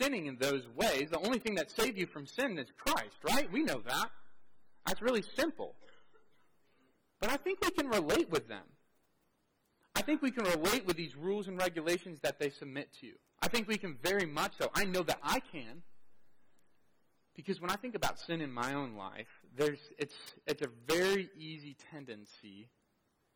sinning 0.00 0.26
in 0.26 0.36
those 0.36 0.66
ways, 0.76 1.10
the 1.10 1.24
only 1.24 1.38
thing 1.38 1.54
that 1.56 1.70
saves 1.70 1.98
you 1.98 2.06
from 2.06 2.26
sin 2.26 2.58
is 2.58 2.68
Christ, 2.76 3.16
right? 3.24 3.50
We 3.52 3.62
know 3.62 3.82
that. 3.86 4.10
That's 4.86 5.02
really 5.02 5.22
simple. 5.36 5.74
But 7.20 7.30
I 7.30 7.36
think 7.36 7.60
we 7.62 7.70
can 7.70 7.88
relate 7.88 8.30
with 8.30 8.48
them. 8.48 8.64
I 9.94 10.02
think 10.02 10.22
we 10.22 10.30
can 10.30 10.44
relate 10.44 10.86
with 10.86 10.96
these 10.96 11.16
rules 11.16 11.48
and 11.48 11.58
regulations 11.58 12.18
that 12.22 12.38
they 12.38 12.50
submit 12.50 12.88
to. 13.00 13.12
I 13.40 13.48
think 13.48 13.68
we 13.68 13.76
can 13.76 13.96
very 14.02 14.26
much 14.26 14.54
so. 14.58 14.70
I 14.74 14.84
know 14.84 15.02
that 15.02 15.18
I 15.22 15.40
can. 15.40 15.82
Because 17.34 17.60
when 17.60 17.70
I 17.70 17.76
think 17.76 17.94
about 17.94 18.18
sin 18.18 18.40
in 18.40 18.52
my 18.52 18.74
own 18.74 18.94
life, 18.94 19.28
there's, 19.56 19.78
it's, 19.98 20.14
it's 20.46 20.62
a 20.62 20.68
very 20.86 21.30
easy 21.38 21.76
tendency, 21.90 22.68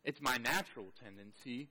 it's 0.04 0.20
my 0.20 0.36
natural 0.36 0.86
tendency 1.02 1.70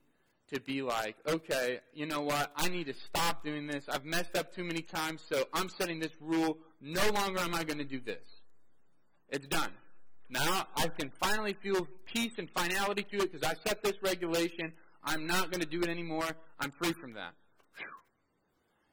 to 0.53 0.59
be 0.61 0.81
like, 0.81 1.15
okay, 1.27 1.79
you 1.93 2.05
know 2.05 2.21
what, 2.21 2.51
I 2.55 2.67
need 2.69 2.85
to 2.87 2.93
stop 2.93 3.43
doing 3.43 3.67
this. 3.67 3.85
I've 3.89 4.05
messed 4.05 4.37
up 4.37 4.53
too 4.53 4.63
many 4.63 4.81
times, 4.81 5.21
so 5.27 5.45
I'm 5.53 5.69
setting 5.69 5.99
this 5.99 6.11
rule. 6.21 6.57
No 6.81 7.09
longer 7.09 7.39
am 7.39 7.55
I 7.55 7.63
going 7.63 7.79
to 7.79 7.85
do 7.85 7.99
this. 7.99 8.23
It's 9.29 9.47
done. 9.47 9.71
Now 10.29 10.67
I 10.75 10.87
can 10.87 11.11
finally 11.19 11.55
feel 11.61 11.87
peace 12.05 12.33
and 12.37 12.49
finality 12.49 13.03
to 13.03 13.17
it 13.17 13.31
because 13.31 13.47
I 13.47 13.55
set 13.67 13.83
this 13.83 13.93
regulation. 14.03 14.73
I'm 15.03 15.25
not 15.27 15.51
going 15.51 15.61
to 15.61 15.67
do 15.67 15.81
it 15.81 15.89
anymore. 15.89 16.29
I'm 16.59 16.71
free 16.71 16.93
from 16.93 17.13
that. 17.13 17.33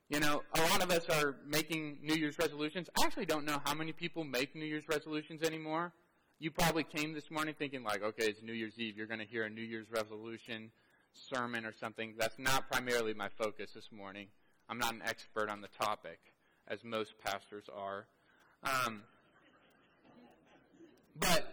You 0.09 0.21
know, 0.21 0.43
a 0.55 0.61
lot 0.61 0.83
of 0.83 0.91
us 0.91 1.09
are 1.09 1.37
making 1.47 1.99
New 2.03 2.15
Year's 2.15 2.39
resolutions. 2.39 2.91
I 2.99 3.07
actually 3.07 3.25
don't 3.25 3.47
know 3.47 3.63
how 3.65 3.73
many 3.73 3.93
people 3.93 4.25
make 4.25 4.55
New 4.55 4.67
Year's 4.67 4.85
resolutions 4.87 5.43
anymore. 5.43 5.93
You 6.39 6.51
probably 6.51 6.85
came 6.85 7.15
this 7.15 7.31
morning 7.31 7.55
thinking 7.59 7.83
like, 7.83 8.03
okay, 8.03 8.27
it's 8.27 8.43
New 8.43 8.53
Year's 8.53 8.75
Eve. 8.77 8.97
You're 8.97 9.07
going 9.07 9.21
to 9.21 9.27
hear 9.27 9.45
a 9.45 9.51
New 9.51 9.63
Year's 9.63 9.87
resolution 9.91 10.71
sermon 11.13 11.65
or 11.65 11.73
something. 11.79 12.15
That's 12.19 12.39
not 12.39 12.71
primarily 12.71 13.15
my 13.15 13.29
focus 13.39 13.71
this 13.75 13.91
morning. 13.93 14.29
I'm 14.69 14.79
not 14.79 14.95
an 14.95 15.03
expert 15.05 15.51
on 15.51 15.61
the 15.61 15.69
topic, 15.81 16.19
as 16.69 16.83
most 16.85 17.15
pastors 17.25 17.65
are. 17.75 18.07
Um, 18.65 19.03
but 21.19 21.53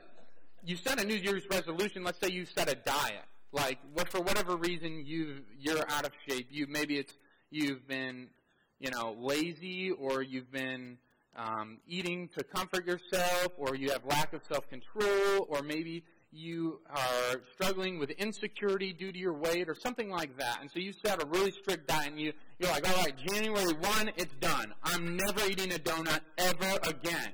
you 0.63 0.75
set 0.75 1.01
a 1.01 1.05
New 1.05 1.15
Year's 1.15 1.43
resolution. 1.49 2.03
Let's 2.03 2.19
say 2.19 2.31
you 2.31 2.45
set 2.45 2.69
a 2.69 2.75
diet. 2.75 3.25
Like, 3.51 3.79
what, 3.93 4.09
for 4.09 4.21
whatever 4.21 4.55
reason 4.55 5.03
you 5.05 5.41
you're 5.59 5.83
out 5.89 6.05
of 6.05 6.11
shape. 6.27 6.47
You 6.51 6.67
maybe 6.67 6.97
it's 6.97 7.13
you've 7.49 7.87
been, 7.87 8.27
you 8.79 8.91
know, 8.91 9.15
lazy, 9.19 9.91
or 9.91 10.21
you've 10.21 10.51
been 10.51 10.97
um, 11.35 11.77
eating 11.87 12.29
to 12.37 12.43
comfort 12.43 12.85
yourself, 12.85 13.53
or 13.57 13.75
you 13.75 13.89
have 13.91 14.05
lack 14.05 14.33
of 14.33 14.41
self 14.51 14.69
control, 14.69 15.47
or 15.49 15.63
maybe 15.63 16.03
you 16.31 16.79
are 16.89 17.41
struggling 17.53 17.98
with 17.98 18.12
insecurity 18.12 18.93
due 18.93 19.12
to 19.12 19.17
your 19.17 19.33
weight 19.33 19.67
or 19.67 19.75
something 19.75 20.09
like 20.09 20.38
that. 20.38 20.62
And 20.62 20.69
so 20.71 20.79
you 20.79 20.93
set 21.03 21.21
a 21.21 21.25
really 21.25 21.51
strict 21.51 21.88
diet 21.88 22.12
and 22.12 22.19
you, 22.19 22.33
you're 22.59 22.69
like, 22.69 22.88
all 22.88 23.03
right, 23.03 23.15
January 23.17 23.74
1, 23.74 24.12
it's 24.17 24.33
done. 24.36 24.74
I'm 24.83 25.17
never 25.17 25.45
eating 25.50 25.74
a 25.74 25.79
donut 25.79 26.21
ever 26.38 26.79
again. 26.83 27.31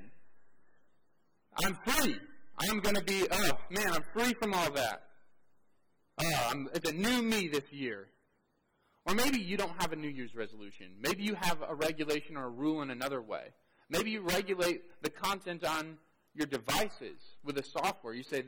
I'm 1.62 1.76
free. 1.86 2.16
I'm 2.58 2.80
going 2.80 2.94
to 2.96 3.04
be, 3.04 3.26
oh 3.30 3.50
man, 3.70 3.92
I'm 3.92 4.04
free 4.14 4.34
from 4.34 4.54
all 4.54 4.70
that. 4.72 5.02
Oh, 6.18 6.48
I'm, 6.50 6.68
it's 6.74 6.88
a 6.88 6.94
new 6.94 7.22
me 7.22 7.48
this 7.48 7.70
year. 7.70 8.08
Or 9.06 9.14
maybe 9.14 9.38
you 9.38 9.56
don't 9.56 9.80
have 9.80 9.92
a 9.92 9.96
New 9.96 10.08
Year's 10.08 10.34
resolution. 10.34 10.86
Maybe 11.00 11.22
you 11.22 11.36
have 11.40 11.58
a 11.66 11.74
regulation 11.74 12.36
or 12.36 12.46
a 12.46 12.50
rule 12.50 12.82
in 12.82 12.90
another 12.90 13.22
way. 13.22 13.52
Maybe 13.88 14.10
you 14.10 14.22
regulate 14.22 14.82
the 15.02 15.10
content 15.10 15.64
on 15.64 15.98
your 16.34 16.46
devices 16.46 17.18
with 17.44 17.56
a 17.58 17.62
software. 17.62 18.14
You 18.14 18.24
say, 18.24 18.42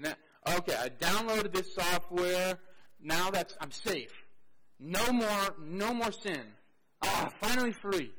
okay, 0.57 0.75
I 0.75 0.89
downloaded 0.89 1.53
this 1.53 1.75
software. 1.75 2.59
Now 3.01 3.31
that's, 3.31 3.57
I'm 3.61 3.71
safe. 3.71 4.13
No 4.81 5.13
more, 5.13 5.55
no 5.61 5.93
more 5.95 6.13
sin. 6.13 6.43
Ah, 7.03 7.31
finally 7.41 7.73
free. 7.73 8.13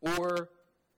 Or 0.00 0.48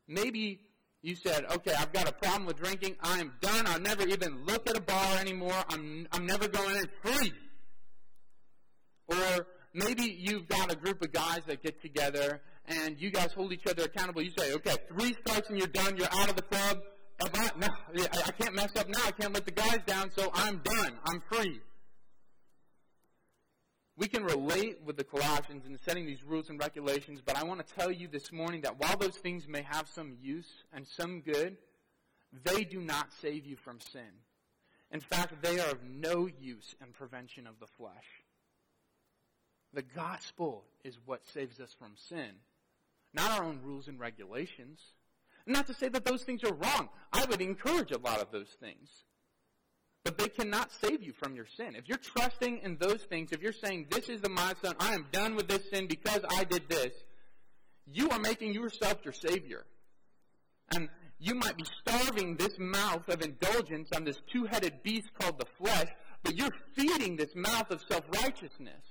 maybe 0.08 0.60
you 1.02 1.14
said, 1.14 1.44
okay, 1.52 1.72
I've 1.72 1.92
got 1.92 2.08
a 2.08 2.12
problem 2.12 2.46
with 2.46 2.56
drinking. 2.56 2.96
I'm 3.00 3.32
done. 3.40 3.66
I'll 3.66 3.80
never 3.80 4.06
even 4.06 4.44
look 4.44 4.68
at 4.68 4.76
a 4.76 4.80
bar 4.80 5.18
anymore. 5.18 5.54
I'm, 5.68 6.08
I'm 6.12 6.26
never 6.26 6.48
going 6.48 6.76
in 6.76 6.88
free. 7.02 7.32
Or 9.08 9.46
maybe 9.72 10.02
you've 10.02 10.48
got 10.48 10.72
a 10.72 10.76
group 10.76 11.02
of 11.02 11.12
guys 11.12 11.40
that 11.46 11.62
get 11.62 11.80
together 11.80 12.40
and 12.66 13.00
you 13.00 13.10
guys 13.10 13.32
hold 13.32 13.52
each 13.52 13.66
other 13.66 13.84
accountable. 13.84 14.22
You 14.22 14.32
say, 14.36 14.54
okay, 14.54 14.74
three 14.88 15.14
strikes 15.24 15.48
and 15.48 15.58
you're 15.58 15.68
done. 15.68 15.96
You're 15.96 16.12
out 16.12 16.28
of 16.28 16.36
the 16.36 16.42
club. 16.42 16.80
I, 17.20 17.50
no, 17.58 17.68
I 18.26 18.30
can't 18.32 18.54
mess 18.54 18.74
up 18.76 18.88
now. 18.88 19.00
I 19.06 19.10
can't 19.12 19.32
let 19.32 19.44
the 19.44 19.50
guys 19.50 19.80
down, 19.86 20.10
so 20.16 20.30
I'm 20.34 20.58
done. 20.58 20.92
I'm 21.04 21.22
free. 21.30 21.60
We 23.98 24.08
can 24.08 24.24
relate 24.24 24.80
with 24.84 24.98
the 24.98 25.04
Colossians 25.04 25.64
in 25.66 25.78
setting 25.78 26.04
these 26.04 26.22
rules 26.22 26.50
and 26.50 26.60
regulations, 26.60 27.22
but 27.24 27.36
I 27.36 27.44
want 27.44 27.66
to 27.66 27.74
tell 27.74 27.90
you 27.90 28.08
this 28.08 28.30
morning 28.30 28.60
that 28.62 28.78
while 28.78 28.96
those 28.98 29.16
things 29.16 29.48
may 29.48 29.62
have 29.62 29.88
some 29.88 30.16
use 30.20 30.64
and 30.74 30.86
some 30.86 31.20
good, 31.20 31.56
they 32.44 32.64
do 32.64 32.80
not 32.82 33.08
save 33.22 33.46
you 33.46 33.56
from 33.56 33.80
sin. 33.80 34.20
In 34.90 35.00
fact, 35.00 35.42
they 35.42 35.58
are 35.58 35.70
of 35.70 35.82
no 35.82 36.28
use 36.38 36.74
in 36.82 36.92
prevention 36.92 37.46
of 37.46 37.58
the 37.58 37.66
flesh. 37.66 38.22
The 39.72 39.82
gospel 39.82 40.64
is 40.84 40.98
what 41.06 41.26
saves 41.26 41.58
us 41.58 41.74
from 41.78 41.92
sin, 42.08 42.30
not 43.14 43.30
our 43.30 43.44
own 43.44 43.60
rules 43.62 43.88
and 43.88 43.98
regulations. 43.98 44.78
Not 45.46 45.68
to 45.68 45.74
say 45.74 45.88
that 45.88 46.04
those 46.04 46.24
things 46.24 46.42
are 46.42 46.52
wrong. 46.52 46.88
I 47.12 47.24
would 47.26 47.40
encourage 47.40 47.92
a 47.92 47.98
lot 47.98 48.20
of 48.20 48.32
those 48.32 48.56
things. 48.60 49.04
But 50.02 50.18
they 50.18 50.28
cannot 50.28 50.70
save 50.72 51.02
you 51.02 51.12
from 51.12 51.34
your 51.34 51.46
sin. 51.56 51.74
If 51.74 51.88
you're 51.88 51.98
trusting 51.98 52.58
in 52.58 52.76
those 52.78 53.02
things, 53.02 53.32
if 53.32 53.42
you're 53.42 53.52
saying, 53.52 53.86
this 53.90 54.08
is 54.08 54.20
the 54.20 54.28
milestone, 54.28 54.74
I 54.78 54.94
am 54.94 55.06
done 55.10 55.34
with 55.34 55.48
this 55.48 55.68
sin 55.70 55.86
because 55.88 56.20
I 56.30 56.44
did 56.44 56.68
this, 56.68 56.92
you 57.86 58.10
are 58.10 58.18
making 58.18 58.54
yourself 58.54 58.98
your 59.04 59.12
Savior. 59.12 59.64
And 60.72 60.88
you 61.18 61.34
might 61.34 61.56
be 61.56 61.64
starving 61.80 62.36
this 62.36 62.58
mouth 62.58 63.08
of 63.08 63.22
indulgence 63.22 63.88
on 63.94 64.04
this 64.04 64.18
two 64.32 64.44
headed 64.44 64.82
beast 64.82 65.08
called 65.18 65.38
the 65.38 65.46
flesh, 65.58 65.88
but 66.22 66.36
you're 66.36 66.50
feeding 66.74 67.16
this 67.16 67.34
mouth 67.34 67.70
of 67.70 67.82
self 67.88 68.04
righteousness. 68.22 68.84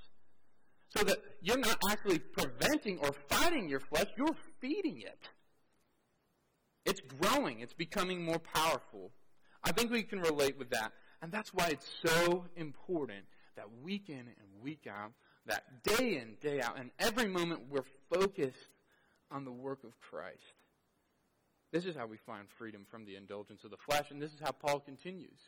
So 0.98 1.04
that 1.04 1.18
you're 1.42 1.58
not 1.58 1.78
actually 1.90 2.20
preventing 2.20 3.00
or 3.00 3.12
fighting 3.30 3.68
your 3.68 3.82
flesh, 3.82 4.08
you're 4.18 4.36
feeding 4.62 5.02
it. 5.02 5.20
It's 6.86 7.02
growing, 7.02 7.60
it's 7.60 7.74
becoming 7.74 8.24
more 8.24 8.40
powerful. 8.40 9.12
I 9.64 9.72
think 9.72 9.92
we 9.92 10.04
can 10.04 10.20
relate 10.20 10.58
with 10.58 10.70
that. 10.70 10.94
And 11.22 11.32
that's 11.32 11.54
why 11.54 11.70
it's 11.70 11.90
so 12.06 12.46
important 12.56 13.26
that 13.56 13.66
week 13.84 14.10
in 14.10 14.20
and 14.20 14.62
week 14.62 14.88
out, 14.88 15.12
that 15.48 15.84
day 15.84 16.18
in, 16.18 16.36
day 16.42 16.62
out, 16.62 16.78
and 16.80 16.92
every 17.00 17.28
moment 17.28 17.62
we're 17.70 17.86
focused 18.14 18.58
on 19.32 19.46
the 19.46 19.52
work 19.52 19.84
of 19.84 20.00
Christ. 20.00 20.54
This 21.72 21.86
is 21.86 21.96
how 21.96 22.06
we 22.06 22.18
find 22.18 22.48
freedom 22.58 22.86
from 22.90 23.06
the 23.06 23.16
indulgence 23.16 23.64
of 23.64 23.72
the 23.72 23.78
flesh, 23.78 24.12
and 24.12 24.22
this 24.22 24.34
is 24.34 24.40
how 24.40 24.52
Paul 24.52 24.80
continues. 24.80 25.40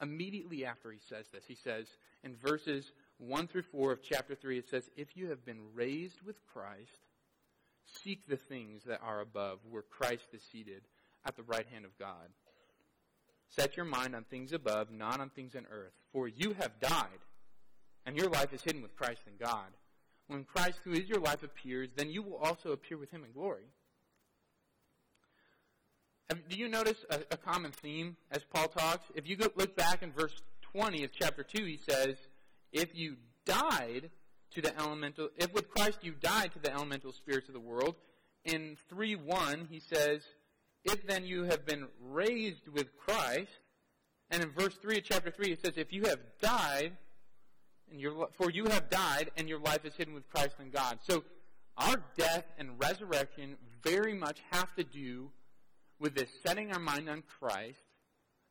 Immediately 0.00 0.64
after 0.64 0.92
he 0.92 1.00
says 1.08 1.26
this, 1.32 1.44
he 1.46 1.54
says 1.54 1.86
in 2.22 2.36
verses 2.36 2.92
1 3.18 3.48
through 3.48 3.62
4 3.62 3.92
of 3.92 4.02
chapter 4.02 4.34
3, 4.34 4.58
it 4.58 4.68
says, 4.68 4.90
If 4.96 5.16
you 5.16 5.28
have 5.28 5.44
been 5.44 5.60
raised 5.74 6.22
with 6.22 6.36
Christ, 6.46 7.05
Seek 8.02 8.26
the 8.26 8.36
things 8.36 8.82
that 8.84 9.00
are 9.02 9.20
above, 9.20 9.58
where 9.68 9.82
Christ 9.82 10.28
is 10.32 10.42
seated 10.52 10.82
at 11.24 11.36
the 11.36 11.42
right 11.42 11.66
hand 11.72 11.84
of 11.84 11.98
God. 11.98 12.28
Set 13.48 13.76
your 13.76 13.86
mind 13.86 14.14
on 14.14 14.24
things 14.24 14.52
above, 14.52 14.90
not 14.90 15.20
on 15.20 15.30
things 15.30 15.54
on 15.54 15.66
earth. 15.70 15.92
For 16.12 16.28
you 16.28 16.54
have 16.58 16.80
died, 16.80 17.20
and 18.04 18.16
your 18.16 18.28
life 18.28 18.52
is 18.52 18.62
hidden 18.62 18.82
with 18.82 18.96
Christ 18.96 19.22
in 19.26 19.34
God. 19.38 19.68
When 20.28 20.44
Christ, 20.44 20.80
who 20.84 20.92
is 20.92 21.08
your 21.08 21.20
life, 21.20 21.42
appears, 21.42 21.90
then 21.96 22.10
you 22.10 22.22
will 22.22 22.36
also 22.36 22.72
appear 22.72 22.98
with 22.98 23.10
him 23.10 23.24
in 23.24 23.32
glory. 23.32 23.66
Do 26.48 26.56
you 26.56 26.68
notice 26.68 27.04
a, 27.08 27.20
a, 27.30 27.36
common 27.36 27.70
theme 27.70 28.16
as 28.32 28.42
Paul 28.42 28.66
talks? 28.66 29.06
If 29.14 29.28
you 29.28 29.36
look 29.38 29.76
back 29.76 30.02
in 30.02 30.10
verse 30.10 30.34
20 30.72 31.04
of 31.04 31.12
chapter 31.12 31.44
2, 31.44 31.64
he 31.64 31.78
says, 31.88 32.16
If 32.72 32.88
you 32.94 33.16
died 33.44 34.10
to 34.54 34.62
the 34.62 34.78
elemental, 34.78 35.28
if 35.36 35.52
with 35.52 35.70
Christ 35.70 35.98
you 36.02 36.12
died 36.12 36.52
to 36.52 36.58
the 36.58 36.72
elemental 36.72 37.12
spirits 37.12 37.48
of 37.48 37.54
the 37.54 37.60
world, 37.60 37.96
in 38.44 38.76
3 38.88 39.16
1, 39.16 39.68
he 39.70 39.80
says, 39.80 40.22
If 40.84 41.06
then 41.06 41.24
you 41.24 41.44
have 41.44 41.66
been 41.66 41.88
raised 42.00 42.68
with 42.68 42.96
Christ, 42.96 43.50
and 44.30 44.42
in 44.42 44.50
verse 44.52 44.74
3 44.80 44.98
of 44.98 45.04
chapter 45.04 45.30
3, 45.30 45.52
it 45.52 45.62
says, 45.64 45.74
If 45.76 45.92
you 45.92 46.04
have 46.04 46.20
died, 46.40 46.92
and 47.90 48.00
your, 48.00 48.28
for 48.34 48.50
you 48.50 48.64
have 48.66 48.88
died, 48.88 49.30
and 49.36 49.48
your 49.48 49.60
life 49.60 49.84
is 49.84 49.94
hidden 49.94 50.14
with 50.14 50.28
Christ 50.28 50.56
in 50.60 50.70
God. 50.70 50.98
So, 51.02 51.24
our 51.76 51.96
death 52.16 52.44
and 52.58 52.70
resurrection 52.78 53.56
very 53.84 54.14
much 54.14 54.38
have 54.50 54.74
to 54.76 54.84
do 54.84 55.30
with 55.98 56.14
this 56.14 56.30
setting 56.44 56.72
our 56.72 56.78
mind 56.78 57.08
on 57.08 57.22
Christ 57.38 57.78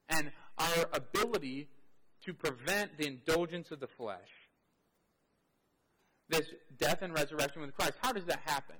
and 0.09 0.31
our 0.57 0.89
ability 0.93 1.67
to 2.25 2.33
prevent 2.33 2.97
the 2.97 3.07
indulgence 3.07 3.71
of 3.71 3.79
the 3.79 3.87
flesh 3.87 4.29
this 6.29 6.47
death 6.77 7.01
and 7.01 7.13
resurrection 7.13 7.61
with 7.61 7.75
Christ. 7.75 7.93
How 8.01 8.11
does 8.11 8.25
that 8.25 8.41
happen? 8.45 8.75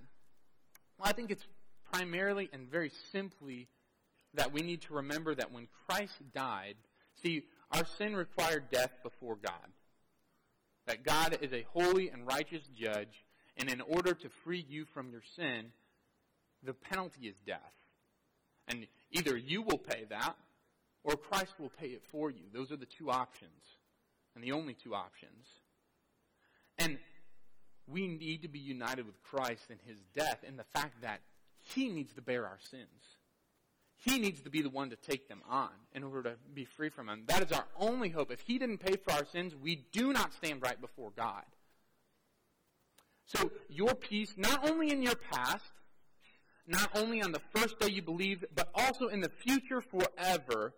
Well, 0.98 1.10
I 1.10 1.14
think 1.14 1.32
it's 1.32 1.46
primarily 1.92 2.50
and 2.52 2.70
very 2.70 2.92
simply 3.12 3.68
that 4.34 4.52
we 4.52 4.62
need 4.62 4.82
to 4.84 4.96
remember 4.96 5.36
that 5.36 5.52
when 5.52 5.68
Christ 5.88 6.14
died, 6.34 6.76
see, 7.22 7.44
our 7.72 7.86
sin 7.98 8.16
required 8.16 8.70
death 8.72 8.92
before 9.04 9.36
God. 9.36 9.54
That 10.88 11.04
God 11.04 11.38
is 11.42 11.52
a 11.52 11.66
holy 11.74 12.10
and 12.10 12.28
righteous 12.28 12.64
judge, 12.80 13.26
and 13.58 13.72
in 13.72 13.82
order 13.82 14.14
to 14.14 14.30
free 14.44 14.66
you 14.68 14.86
from 14.94 15.10
your 15.10 15.24
sin, 15.36 15.72
the 16.64 16.74
penalty 16.74 17.28
is 17.28 17.36
death. 17.46 17.60
And 18.68 18.88
either 19.12 19.38
you 19.38 19.62
will 19.62 19.78
pay 19.78 20.06
that, 20.10 20.36
or 21.04 21.16
Christ 21.16 21.54
will 21.60 21.72
pay 21.80 21.88
it 21.88 22.04
for 22.12 22.30
you. 22.30 22.44
Those 22.54 22.72
are 22.72 22.78
the 22.78 22.86
two 22.86 23.10
options, 23.10 23.52
and 24.36 24.44
the 24.44 24.52
only 24.52 24.74
two 24.74 24.94
options. 24.94 25.46
And 26.78 26.98
we 27.88 28.08
need 28.08 28.42
to 28.42 28.48
be 28.48 28.60
united 28.60 29.06
with 29.06 29.22
Christ 29.24 29.64
in 29.70 29.78
his 29.86 30.00
death 30.16 30.40
and 30.46 30.58
the 30.58 30.66
fact 30.74 31.02
that 31.02 31.22
he 31.60 31.90
needs 31.90 32.14
to 32.14 32.22
bear 32.22 32.46
our 32.46 32.60
sins. 32.70 32.88
He 33.98 34.20
needs 34.20 34.42
to 34.42 34.50
be 34.50 34.62
the 34.62 34.70
one 34.70 34.92
to 34.92 34.96
take 34.96 35.28
them 35.28 35.42
on 35.50 35.72
in 35.94 36.04
order 36.04 36.22
to 36.24 36.36
be 36.54 36.66
free 36.66 36.90
from 36.90 37.08
them. 37.08 37.24
That 37.28 37.44
is 37.44 37.52
our 37.52 37.66
only 37.78 38.10
hope. 38.10 38.32
If 38.32 38.42
he 38.42 38.60
didn't 38.60 38.80
pay 38.80 38.98
for 38.98 39.12
our 39.14 39.26
sins, 39.26 39.56
we 39.56 39.86
do 39.92 40.14
not 40.14 40.34
stand 40.34 40.62
right 40.62 40.80
before 40.80 41.12
God. 41.16 41.44
So 43.26 43.52
your 43.70 43.96
peace, 43.96 44.34
not 44.38 44.70
only 44.70 44.92
in 44.92 45.02
your 45.02 45.16
past, 45.16 45.72
not 46.68 46.90
only 46.96 47.22
on 47.22 47.32
the 47.32 47.42
first 47.56 47.80
day 47.80 47.90
you 47.90 48.02
believed, 48.02 48.46
but 48.54 48.70
also 48.76 49.08
in 49.08 49.22
the 49.22 49.30
future 49.30 49.82
forever, 49.82 50.74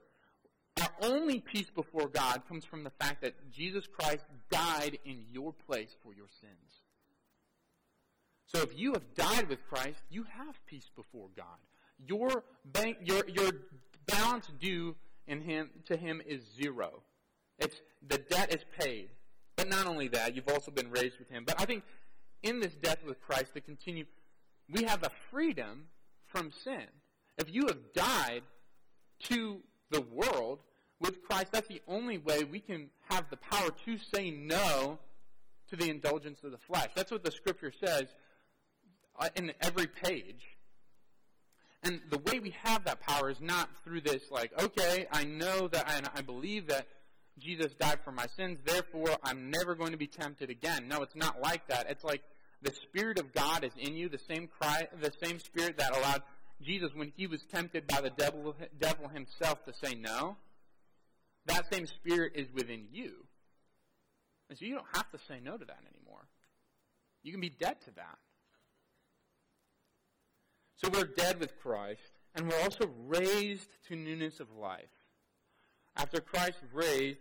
our 0.82 0.94
only 1.02 1.40
peace 1.40 1.70
before 1.70 2.08
God 2.08 2.44
comes 2.48 2.64
from 2.64 2.84
the 2.84 2.92
fact 2.92 3.22
that 3.22 3.52
Jesus 3.52 3.88
Christ 3.88 4.26
died 4.50 5.00
in 5.04 5.26
your 5.32 5.54
place 5.54 5.96
for 6.04 6.14
your 6.14 6.28
sins. 6.40 6.84
So 8.48 8.62
if 8.62 8.78
you 8.78 8.94
have 8.94 9.14
died 9.14 9.50
with 9.50 9.60
Christ, 9.68 10.00
you 10.10 10.24
have 10.24 10.56
peace 10.66 10.90
before 10.96 11.28
God. 11.36 11.46
Your 12.08 12.44
bank, 12.66 12.98
your, 13.04 13.24
your 13.28 13.52
balance 14.06 14.48
due 14.60 14.96
in 15.28 15.42
him, 15.42 15.70
to 15.88 15.98
him 15.98 16.22
is 16.26 16.42
zero. 16.56 17.04
It's, 17.60 17.76
the 18.08 18.18
debt 18.18 18.54
is 18.54 18.64
paid. 18.80 19.10
But 19.58 19.70
not 19.70 19.88
only 19.88 20.08
that, 20.10 20.36
you've 20.36 20.48
also 20.48 20.72
been 20.72 20.92
raised 20.92 21.20
with 21.20 21.30
him. 21.30 21.44
But 21.46 21.60
I 21.60 21.66
think 21.66 21.84
in 22.44 22.60
this 22.60 22.74
death 22.76 23.00
with 23.06 23.20
Christ 23.22 23.54
to 23.56 23.62
continue, 23.62 24.06
we 24.70 24.84
have 24.84 25.04
a 25.04 25.12
freedom 25.32 25.86
from 26.28 26.52
sin. 26.64 26.86
If 27.38 27.54
you 27.54 27.66
have 27.68 27.94
died 27.94 28.44
to 29.24 29.60
the 29.90 30.02
world 30.02 30.60
with 31.00 31.24
Christ, 31.24 31.48
that's 31.52 31.68
the 31.68 31.82
only 31.88 32.18
way 32.18 32.44
we 32.44 32.60
can 32.60 32.90
have 33.10 33.26
the 33.30 33.38
power 33.38 33.70
to 33.86 33.98
say 34.14 34.32
no 34.32 35.00
to 35.70 35.76
the 35.76 35.90
indulgence 35.90 36.40
of 36.44 36.52
the 36.52 36.58
flesh. 36.58 36.90
That's 36.96 37.12
what 37.12 37.24
the 37.24 37.32
scripture 37.32 37.74
says 37.84 38.08
uh, 39.18 39.30
in 39.36 39.52
every 39.62 39.88
page. 39.88 40.58
And 41.84 42.02
the 42.10 42.18
way 42.18 42.40
we 42.40 42.54
have 42.64 42.86
that 42.86 43.00
power 43.00 43.30
is 43.30 43.40
not 43.40 43.70
through 43.84 44.02
this, 44.02 44.24
like, 44.32 44.52
okay, 44.62 45.08
I 45.12 45.24
know 45.24 45.68
that, 45.68 45.90
and 45.90 46.10
I 46.16 46.22
believe 46.22 46.68
that 46.68 46.88
Jesus 47.40 47.74
died 47.80 48.00
for 48.04 48.12
my 48.12 48.26
sins, 48.36 48.60
therefore 48.66 49.16
I'm 49.24 49.52
never 49.52 49.76
going 49.76 49.92
to 49.92 49.98
be 49.98 50.08
tempted 50.08 50.50
again. 50.50 50.88
No, 50.88 51.02
it's 51.04 51.16
not 51.16 51.40
like 51.42 51.68
that. 51.68 51.90
It's 51.90 52.04
like 52.04 52.24
the 52.62 52.74
Spirit 52.90 53.20
of 53.20 53.34
God 53.34 53.64
is 53.64 53.72
in 53.78 53.96
you, 53.96 54.10
the 54.10 54.20
same 54.28 54.48
cry, 54.48 54.88
the 55.00 55.12
same 55.24 55.40
Spirit 55.40 55.78
that 55.78 55.96
allowed 55.96 56.24
Jesus 56.62 56.90
when 56.96 57.14
he 57.16 57.28
was 57.28 57.42
tempted 57.54 57.86
by 57.86 58.02
the 58.02 58.10
devil, 58.10 58.56
devil 58.80 59.08
himself 59.08 59.64
to 59.66 59.74
say 59.86 59.94
no. 59.94 60.38
That 61.46 61.72
same 61.72 61.86
Spirit 61.86 62.34
is 62.36 62.48
within 62.54 62.88
you. 62.92 63.14
And 64.50 64.58
so 64.58 64.66
you 64.66 64.74
don't 64.74 64.88
have 64.94 65.10
to 65.12 65.20
say 65.28 65.40
no 65.44 65.58
to 65.58 65.66
that 65.66 65.80
anymore. 65.94 66.26
You 67.24 67.32
can 67.32 67.42
be 67.42 67.50
dead 67.50 67.80
to 67.86 67.92
that. 67.96 68.18
So 70.78 70.90
we're 70.94 71.06
dead 71.06 71.40
with 71.40 71.60
Christ, 71.62 72.02
and 72.36 72.48
we're 72.48 72.62
also 72.62 72.90
raised 73.08 73.70
to 73.88 73.96
newness 73.96 74.40
of 74.40 74.48
life. 74.52 74.84
After 75.96 76.22
Christ 76.22 76.60
raised, 76.72 77.20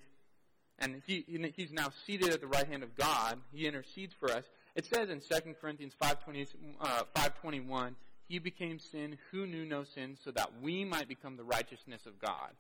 and 0.79 1.03
he, 1.07 1.25
he's 1.57 1.73
now 1.73 1.89
seated 2.07 2.31
at 2.31 2.43
the 2.43 2.47
right 2.47 2.69
hand 2.69 2.83
of 2.83 2.95
God, 2.95 3.41
he 3.53 3.67
intercedes 3.67 4.15
for 4.19 4.31
us. 4.31 4.45
It 4.75 4.85
says 4.85 5.09
in 5.09 5.21
2 5.21 5.55
Corinthians 5.59 5.95
5.20, 6.01 6.49
uh, 6.81 7.03
5.21, 7.17 7.95
he 8.29 8.39
became 8.39 8.79
sin 8.79 9.17
who 9.31 9.47
knew 9.47 9.65
no 9.65 9.85
sin 9.85 10.19
so 10.23 10.31
that 10.33 10.51
we 10.61 10.85
might 10.85 11.09
become 11.09 11.39
the 11.39 11.45
righteousness 11.45 12.05
of 12.05 12.21
God. 12.21 12.51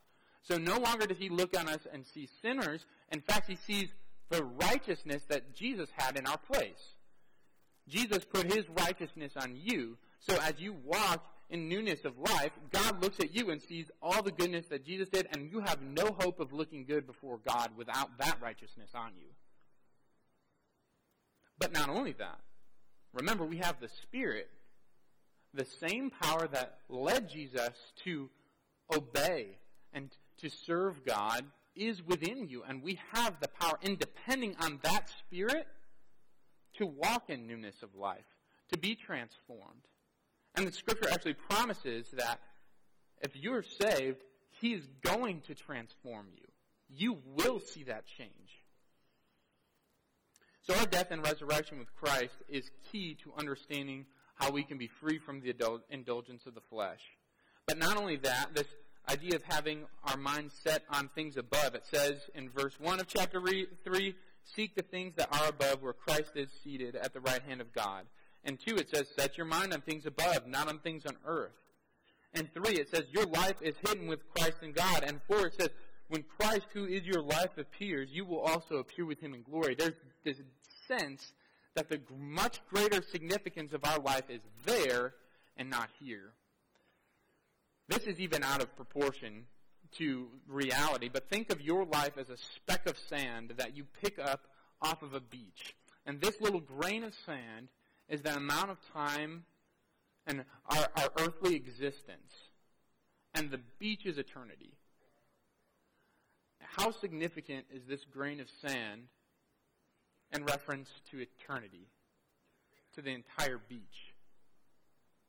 So 0.43 0.57
no 0.57 0.79
longer 0.79 1.07
does 1.07 1.19
he 1.19 1.29
look 1.29 1.59
on 1.59 1.69
us 1.69 1.87
and 1.93 2.07
see 2.07 2.29
sinners. 2.41 2.87
In 3.12 3.21
fact, 3.21 3.50
he 3.50 3.57
sees 3.57 3.88
the 4.31 4.45
righteousness 4.45 5.25
that 5.29 5.55
Jesus 5.55 5.91
had 5.95 6.17
in 6.17 6.26
our 6.26 6.38
place. 6.38 6.95
Jesus 7.88 8.25
put 8.25 8.53
his 8.53 8.65
righteousness 8.71 9.33
on 9.37 9.57
you. 9.61 9.99
So 10.28 10.37
as 10.40 10.54
you 10.59 10.75
walk 10.85 11.25
in 11.50 11.68
newness 11.68 12.04
of 12.04 12.18
life, 12.18 12.50
God 12.73 13.00
looks 13.00 13.21
at 13.21 13.35
you 13.35 13.50
and 13.50 13.62
sees 13.62 13.90
all 14.02 14.23
the 14.23 14.33
goodness 14.33 14.66
that 14.66 14.85
Jesus 14.85 15.09
did, 15.09 15.28
and 15.33 15.50
you 15.50 15.61
have 15.61 15.80
no 15.80 16.16
hope 16.18 16.40
of 16.40 16.52
looking 16.52 16.85
good 16.85 17.06
before 17.06 17.38
God 17.47 17.71
without 17.76 18.18
that 18.18 18.38
righteousness 18.42 18.90
on 18.95 19.12
you. 19.16 19.28
But 21.59 21.73
not 21.73 21.88
only 21.88 22.12
that, 22.14 22.40
remember 23.14 23.45
we 23.45 23.59
have 23.59 23.80
the 23.80 23.88
Spirit, 24.02 24.49
the 25.54 25.66
same 25.80 26.11
power 26.11 26.49
that 26.49 26.78
led 26.88 27.30
Jesus 27.30 27.71
to 28.04 28.28
obey 28.92 29.59
and 29.92 30.11
to 30.38 30.50
serve 30.50 31.04
God 31.06 31.45
is 31.76 32.02
within 32.02 32.49
you, 32.49 32.64
and 32.66 32.83
we 32.83 32.99
have 33.12 33.37
the 33.40 33.49
power, 33.49 33.78
in 33.83 33.97
depending 33.97 34.56
on 34.61 34.80
that 34.83 35.09
Spirit, 35.21 35.66
to 36.78 36.87
walk 36.87 37.30
in 37.30 37.47
newness 37.47 37.76
of 37.83 37.95
life, 37.95 38.25
to 38.73 38.78
be 38.78 38.97
transformed. 38.97 39.83
And 40.57 40.67
the 40.67 40.73
Scripture 40.73 41.09
actually 41.11 41.35
promises 41.35 42.07
that 42.17 42.41
if 43.21 43.37
you're 43.37 43.63
saved, 43.63 44.23
He 44.61 44.73
is 44.73 44.87
going 45.03 45.43
to 45.43 45.55
transform 45.55 46.27
you. 46.35 46.47
You 46.89 47.19
will 47.37 47.61
see 47.61 47.85
that 47.85 48.05
change. 48.07 48.31
So 50.63 50.75
our 50.75 50.87
death 50.87 51.09
and 51.11 51.23
resurrection 51.23 51.79
with 51.79 51.95
Christ 51.95 52.35
is 52.49 52.71
key 52.91 53.17
to 53.23 53.33
understanding 53.39 54.07
how 54.35 54.51
we 54.51 54.65
can 54.65 54.79
be 54.79 54.89
free 54.89 55.19
from 55.19 55.41
the 55.41 55.55
indulgence 55.91 56.47
of 56.47 56.55
the 56.55 56.61
flesh. 56.61 57.01
But 57.67 57.79
not 57.79 57.97
only 57.97 58.17
that, 58.17 58.55
this 58.55 58.67
idea 59.09 59.37
of 59.37 59.43
having 59.45 59.85
our 60.05 60.17
mind 60.17 60.50
set 60.52 60.83
on 60.91 61.09
things 61.09 61.37
above. 61.37 61.75
It 61.75 61.85
says 61.87 62.17
in 62.35 62.50
verse 62.50 62.75
1 62.80 63.00
of 63.00 63.07
chapter 63.07 63.41
3, 63.41 64.15
seek 64.43 64.75
the 64.75 64.83
things 64.83 65.15
that 65.17 65.28
are 65.33 65.49
above 65.49 65.83
where 65.83 65.93
Christ 65.93 66.33
is 66.35 66.49
seated 66.65 66.97
at 66.97 67.13
the 67.13 67.21
right 67.21 67.43
hand 67.43 67.61
of 67.61 67.73
God. 67.73 68.04
And 68.47 68.59
2, 68.65 68.76
it 68.76 68.89
says, 68.95 69.09
set 69.19 69.37
your 69.37 69.45
mind 69.45 69.75
on 69.75 69.82
things 69.82 70.06
above, 70.06 70.47
not 70.47 70.69
on 70.69 70.78
things 70.78 71.04
on 71.04 71.17
earth. 71.26 71.52
And 72.32 72.49
3, 72.54 72.75
it 72.76 72.89
says, 72.91 73.04
your 73.11 73.26
life 73.26 73.56
is 73.61 73.75
hidden 73.87 74.06
with 74.06 74.21
Christ 74.35 74.59
in 74.63 74.73
God. 74.73 75.04
And 75.04 75.21
4, 75.26 75.47
it 75.49 75.54
says, 75.61 75.71
when 76.09 76.25
Christ, 76.39 76.67
who 76.73 76.85
is 76.85 77.02
your 77.02 77.23
life, 77.23 77.59
appears, 77.59 78.09
you 78.13 78.25
will 78.25 78.41
also 78.41 78.76
appear 78.76 79.04
with 79.04 79.21
him 79.21 79.35
in 79.35 79.43
glory. 79.43 79.75
There's 79.75 79.97
this 80.25 80.37
sense 80.87 81.32
that 81.75 81.89
the 81.89 82.00
much 82.17 82.61
greater 82.73 83.02
significance 83.11 83.73
of 83.73 83.85
our 83.85 83.99
life 83.99 84.30
is 84.30 84.41
there 84.65 85.15
and 85.56 85.69
not 85.69 85.91
here. 85.99 86.32
This 87.89 88.06
is 88.06 88.21
even 88.21 88.45
out 88.45 88.63
of 88.63 88.76
proportion 88.76 89.47
to 89.99 90.28
reality, 90.49 91.09
but 91.13 91.28
think 91.28 91.50
of 91.50 91.61
your 91.61 91.85
life 91.85 92.17
as 92.17 92.28
a 92.28 92.37
speck 92.37 92.89
of 92.89 92.97
sand 93.09 93.54
that 93.56 93.76
you 93.76 93.85
pick 94.02 94.19
up 94.19 94.43
off 94.80 95.02
of 95.02 95.15
a 95.15 95.21
beach. 95.21 95.75
And 96.04 96.21
this 96.21 96.41
little 96.41 96.61
grain 96.61 97.02
of 97.02 97.13
sand 97.25 97.69
is 98.08 98.23
the 98.23 98.34
amount 98.34 98.71
of 98.71 98.78
time 98.92 99.45
and 100.26 100.45
our, 100.69 100.88
our 100.97 101.10
earthly 101.21 101.54
existence. 101.54 102.32
And 103.34 103.50
the 103.50 103.60
beach 103.78 104.06
is 104.06 104.19
eternity. 104.19 104.73
How 106.60 106.90
significant 106.90 107.66
is 107.73 107.82
this 107.88 108.04
grain 108.04 108.40
of 108.40 108.49
sand 108.60 109.02
in 110.32 110.45
reference 110.45 110.88
to 111.10 111.19
eternity, 111.21 111.88
to 112.95 113.02
the 113.02 113.10
entire 113.10 113.58
beach? 113.69 114.14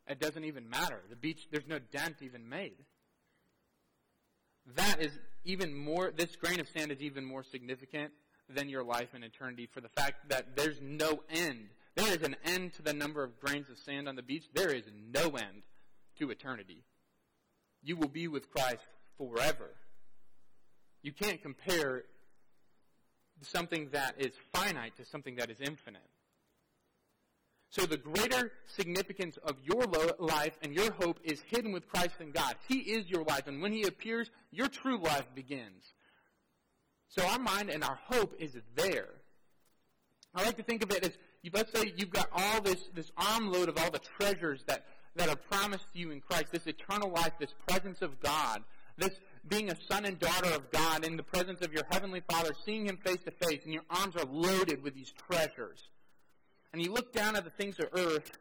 It 0.07 0.19
doesn't 0.19 0.45
even 0.45 0.69
matter. 0.69 1.01
The 1.09 1.15
beach, 1.15 1.47
there's 1.51 1.67
no 1.67 1.79
dent 1.79 2.17
even 2.21 2.47
made. 2.47 2.77
That 4.75 5.01
is 5.01 5.11
even 5.45 5.73
more, 5.75 6.11
this 6.15 6.35
grain 6.35 6.59
of 6.59 6.67
sand 6.69 6.91
is 6.91 7.01
even 7.01 7.23
more 7.25 7.43
significant 7.43 8.11
than 8.49 8.69
your 8.69 8.83
life 8.83 9.13
in 9.13 9.23
eternity 9.23 9.67
for 9.73 9.81
the 9.81 9.89
fact 9.89 10.29
that 10.29 10.55
there's 10.55 10.79
no 10.81 11.21
end. 11.29 11.67
There 11.97 12.13
is 12.13 12.21
an 12.21 12.35
end 12.45 12.73
to 12.73 12.83
the 12.83 12.93
number 12.93 13.23
of 13.23 13.39
grains 13.39 13.69
of 13.71 13.79
sand 13.79 14.07
on 14.07 14.15
the 14.15 14.21
beach. 14.21 14.45
There 14.53 14.69
is 14.69 14.83
no 15.11 15.31
end 15.31 15.63
to 16.19 16.29
eternity. 16.29 16.83
You 17.81 17.97
will 17.97 18.07
be 18.07 18.27
with 18.27 18.51
Christ 18.51 18.85
forever. 19.17 19.71
You 21.01 21.11
can't 21.11 21.41
compare 21.41 22.03
something 23.41 23.89
that 23.93 24.13
is 24.19 24.31
finite 24.53 24.95
to 24.97 25.05
something 25.05 25.37
that 25.37 25.49
is 25.49 25.57
infinite. 25.59 26.07
So 27.71 27.87
the 27.87 27.97
greater 27.97 28.51
significance 28.67 29.37
of 29.37 29.55
your 29.63 29.83
life 30.19 30.55
and 30.61 30.73
your 30.75 30.91
hope 30.91 31.19
is 31.23 31.41
hidden 31.47 31.71
with 31.71 31.89
Christ 31.89 32.15
in 32.19 32.29
God. 32.29 32.55
He 32.67 32.77
is 32.77 33.09
your 33.09 33.23
life, 33.23 33.47
and 33.47 33.59
when 33.59 33.73
He 33.73 33.83
appears, 33.83 34.29
your 34.51 34.67
true 34.67 34.99
life 34.99 35.25
begins. 35.33 35.93
So 37.09 37.25
our 37.25 37.39
mind 37.39 37.71
and 37.71 37.83
our 37.83 37.99
hope 38.05 38.35
is 38.39 38.55
there. 38.75 39.09
I 40.35 40.43
like 40.43 40.57
to 40.57 40.63
think 40.63 40.83
of 40.83 40.91
it 40.91 41.03
as, 41.03 41.17
let's 41.53 41.71
say 41.77 41.93
you've 41.95 42.09
got 42.09 42.29
all 42.31 42.61
this, 42.61 42.89
this 42.93 43.11
armload 43.17 43.69
of 43.69 43.77
all 43.77 43.91
the 43.91 43.99
treasures 43.99 44.63
that, 44.67 44.85
that 45.15 45.29
are 45.29 45.35
promised 45.35 45.85
to 45.93 45.99
you 45.99 46.11
in 46.11 46.21
Christ, 46.21 46.51
this 46.51 46.67
eternal 46.67 47.09
life, 47.11 47.33
this 47.39 47.53
presence 47.67 48.01
of 48.01 48.19
God, 48.19 48.63
this 48.97 49.19
being 49.47 49.69
a 49.69 49.75
son 49.89 50.05
and 50.05 50.19
daughter 50.19 50.49
of 50.49 50.71
God 50.71 51.05
in 51.05 51.17
the 51.17 51.23
presence 51.23 51.61
of 51.61 51.71
your 51.71 51.83
heavenly 51.89 52.21
Father, 52.29 52.51
seeing 52.65 52.85
Him 52.85 52.97
face 52.97 53.23
to 53.25 53.31
face, 53.31 53.61
and 53.63 53.73
your 53.73 53.83
arms 53.89 54.15
are 54.15 54.25
loaded 54.25 54.83
with 54.83 54.93
these 54.93 55.13
treasures 55.29 55.89
and 56.73 56.81
you 56.81 56.91
look 56.91 57.13
down 57.13 57.35
at 57.35 57.43
the 57.43 57.49
things 57.49 57.79
of 57.79 57.87
earth, 57.93 58.37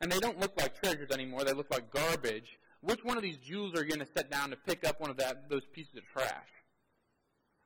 and 0.00 0.10
they 0.10 0.18
don't 0.18 0.40
look 0.40 0.58
like 0.60 0.80
treasures 0.80 1.10
anymore, 1.12 1.44
they 1.44 1.52
look 1.52 1.70
like 1.70 1.92
garbage, 1.92 2.58
which 2.80 3.04
one 3.04 3.16
of 3.16 3.22
these 3.22 3.36
jewels 3.38 3.74
are 3.74 3.82
you 3.82 3.90
going 3.90 4.00
to 4.00 4.12
set 4.12 4.30
down 4.30 4.50
to 4.50 4.56
pick 4.56 4.84
up 4.84 5.00
one 5.00 5.10
of 5.10 5.16
that, 5.18 5.48
those 5.48 5.64
pieces 5.72 5.96
of 5.96 6.02
trash? 6.12 6.48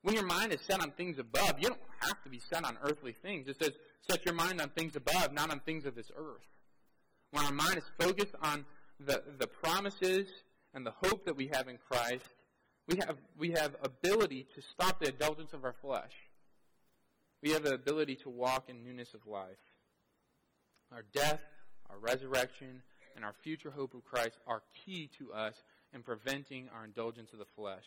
When 0.02 0.14
your 0.14 0.26
mind 0.26 0.52
is 0.52 0.60
set 0.60 0.80
on 0.80 0.92
things 0.92 1.18
above, 1.18 1.54
you 1.58 1.68
don't 1.68 1.80
have 2.00 2.22
to 2.24 2.30
be 2.30 2.38
set 2.38 2.64
on 2.64 2.78
earthly 2.82 3.12
things. 3.12 3.48
It 3.48 3.56
says, 3.58 3.72
set 4.08 4.24
your 4.24 4.34
mind 4.34 4.60
on 4.60 4.70
things 4.70 4.96
above, 4.96 5.32
not 5.32 5.50
on 5.50 5.60
things 5.60 5.84
of 5.86 5.94
this 5.94 6.10
earth. 6.16 6.46
When 7.30 7.44
our 7.44 7.52
mind 7.52 7.76
is 7.76 7.84
focused 7.98 8.34
on 8.42 8.64
the, 8.98 9.22
the 9.38 9.46
promises 9.46 10.28
and 10.74 10.84
the 10.84 10.92
hope 11.02 11.26
that 11.26 11.36
we 11.36 11.50
have 11.52 11.68
in 11.68 11.78
Christ, 11.90 12.26
we 12.88 12.96
have, 12.96 13.16
we 13.38 13.50
have 13.52 13.76
ability 13.82 14.46
to 14.54 14.62
stop 14.62 15.00
the 15.00 15.10
indulgence 15.10 15.52
of 15.52 15.64
our 15.64 15.74
flesh. 15.80 16.12
We 17.42 17.50
have 17.50 17.62
the 17.62 17.74
ability 17.74 18.16
to 18.16 18.28
walk 18.28 18.68
in 18.68 18.84
newness 18.84 19.14
of 19.14 19.26
life. 19.26 19.56
Our 20.92 21.04
death, 21.14 21.40
our 21.88 21.98
resurrection, 21.98 22.82
and 23.14 23.24
our 23.24 23.34
future 23.42 23.70
hope 23.70 23.94
of 23.94 24.04
Christ 24.04 24.38
are 24.46 24.62
key 24.84 25.08
to 25.18 25.32
us 25.32 25.54
in 25.94 26.02
preventing 26.02 26.68
our 26.74 26.84
indulgence 26.84 27.32
of 27.32 27.38
the 27.38 27.44
flesh. 27.56 27.84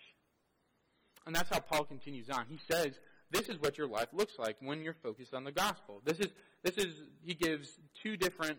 And 1.26 1.36
that's 1.36 1.50
how 1.50 1.60
Paul 1.60 1.86
continues 1.86 2.30
on. 2.30 2.46
He 2.50 2.60
says, 2.70 3.00
this 3.34 3.50
is 3.50 3.60
what 3.60 3.78
your 3.78 3.88
life 3.88 4.08
looks 4.14 4.40
like 4.40 4.56
when 4.62 4.82
you're 4.82 4.96
focused 5.04 5.34
on 5.34 5.44
the 5.44 5.52
gospel. 5.52 6.02
This 6.06 6.20
is, 6.20 6.28
this 6.64 6.78
is, 6.78 6.96
he 7.22 7.34
gives 7.34 7.80
two 8.02 8.16
different 8.16 8.58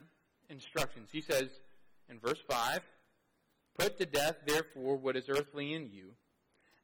instructions. 0.51 1.09
He 1.11 1.23
says 1.23 1.49
in 2.11 2.19
verse 2.19 2.41
5, 2.49 2.81
Put 3.79 3.99
to 3.99 4.07
death, 4.07 4.37
therefore, 4.47 4.97
what 4.97 5.17
is 5.17 5.29
earthly 5.29 5.73
in 5.73 5.91
you. 5.91 6.11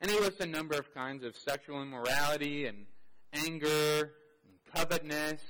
And 0.00 0.10
he 0.10 0.18
lists 0.18 0.40
a 0.40 0.46
number 0.46 0.76
of 0.76 0.92
kinds 0.94 1.22
of 1.24 1.36
sexual 1.36 1.82
immorality 1.82 2.66
and 2.66 2.86
anger 3.32 4.12
and 4.44 4.74
covetousness 4.74 5.42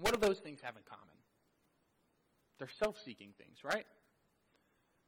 what 0.00 0.12
do 0.12 0.20
those 0.20 0.38
things 0.38 0.60
have 0.62 0.76
in 0.76 0.82
common? 0.88 1.04
They're 2.58 2.68
self 2.78 2.96
seeking 3.04 3.32
things, 3.38 3.58
right? 3.64 3.86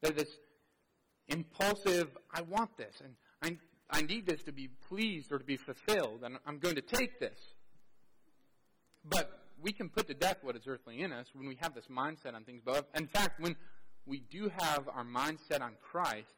They're 0.03 0.13
this 0.13 0.31
impulsive, 1.29 2.17
I 2.33 2.43
want 2.43 2.77
this, 2.77 3.03
and 3.03 3.15
I, 3.43 3.59
I 3.91 4.03
need 4.03 4.27
this 4.27 4.43
to 4.45 4.53
be 4.53 4.69
pleased 4.89 5.33
or 5.33 5.39
to 5.39 5.45
be 5.45 5.57
fulfilled, 5.57 6.21
and 6.23 6.39
I'm 6.47 6.59
going 6.59 6.75
to 6.75 6.83
take 6.83 7.19
this. 7.21 7.39
But 9.05 9.31
we 9.61 9.73
can 9.73 9.89
put 9.89 10.09
to 10.09 10.15
death 10.15 10.39
what 10.43 10.57
is 10.57 10.67
earthly 10.67 11.01
in 11.01 11.13
us 11.13 11.27
when 11.35 11.49
we 11.49 11.57
have 11.61 11.75
this 11.75 11.87
mindset 11.87 12.35
on 12.35 12.45
things 12.45 12.63
above. 12.67 12.85
In 12.95 13.07
fact, 13.07 13.41
when 13.41 13.57
we 14.07 14.21
do 14.31 14.51
have 14.59 14.89
our 14.89 15.05
mindset 15.05 15.63
on 15.63 15.73
Christ, 15.81 16.29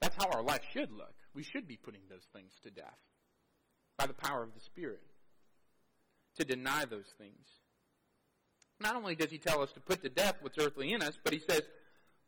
that's 0.00 0.16
how 0.16 0.30
our 0.30 0.42
life 0.42 0.62
should 0.72 0.92
look. 0.92 1.14
We 1.34 1.42
should 1.42 1.66
be 1.66 1.76
putting 1.76 2.02
those 2.08 2.26
things 2.32 2.52
to 2.62 2.70
death 2.70 2.98
by 3.96 4.06
the 4.06 4.14
power 4.14 4.42
of 4.42 4.54
the 4.54 4.60
Spirit 4.60 5.02
to 6.36 6.44
deny 6.44 6.84
those 6.84 7.12
things. 7.18 7.46
Not 8.80 8.94
only 8.94 9.16
does 9.16 9.30
he 9.30 9.38
tell 9.38 9.60
us 9.62 9.72
to 9.72 9.80
put 9.80 10.02
to 10.02 10.08
death 10.08 10.36
what's 10.40 10.58
earthly 10.58 10.92
in 10.92 11.02
us, 11.02 11.18
but 11.22 11.32
he 11.32 11.40
says, 11.40 11.62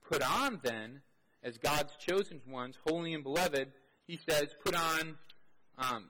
put 0.08 0.22
on 0.22 0.60
then, 0.64 1.02
as 1.44 1.58
God's 1.58 1.94
chosen 1.96 2.40
ones, 2.48 2.76
holy 2.86 3.14
and 3.14 3.22
beloved, 3.22 3.68
he 4.10 4.18
says, 4.28 4.48
put 4.64 4.74
on, 4.74 5.16
um, 5.78 6.08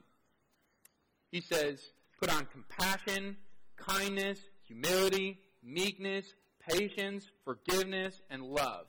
he 1.31 1.39
says, 1.39 1.79
put 2.19 2.33
on 2.33 2.47
compassion, 2.47 3.37
kindness, 3.77 4.39
humility, 4.63 5.37
meekness, 5.63 6.25
patience, 6.67 7.27
forgiveness, 7.45 8.19
and 8.31 8.41
love. 8.41 8.87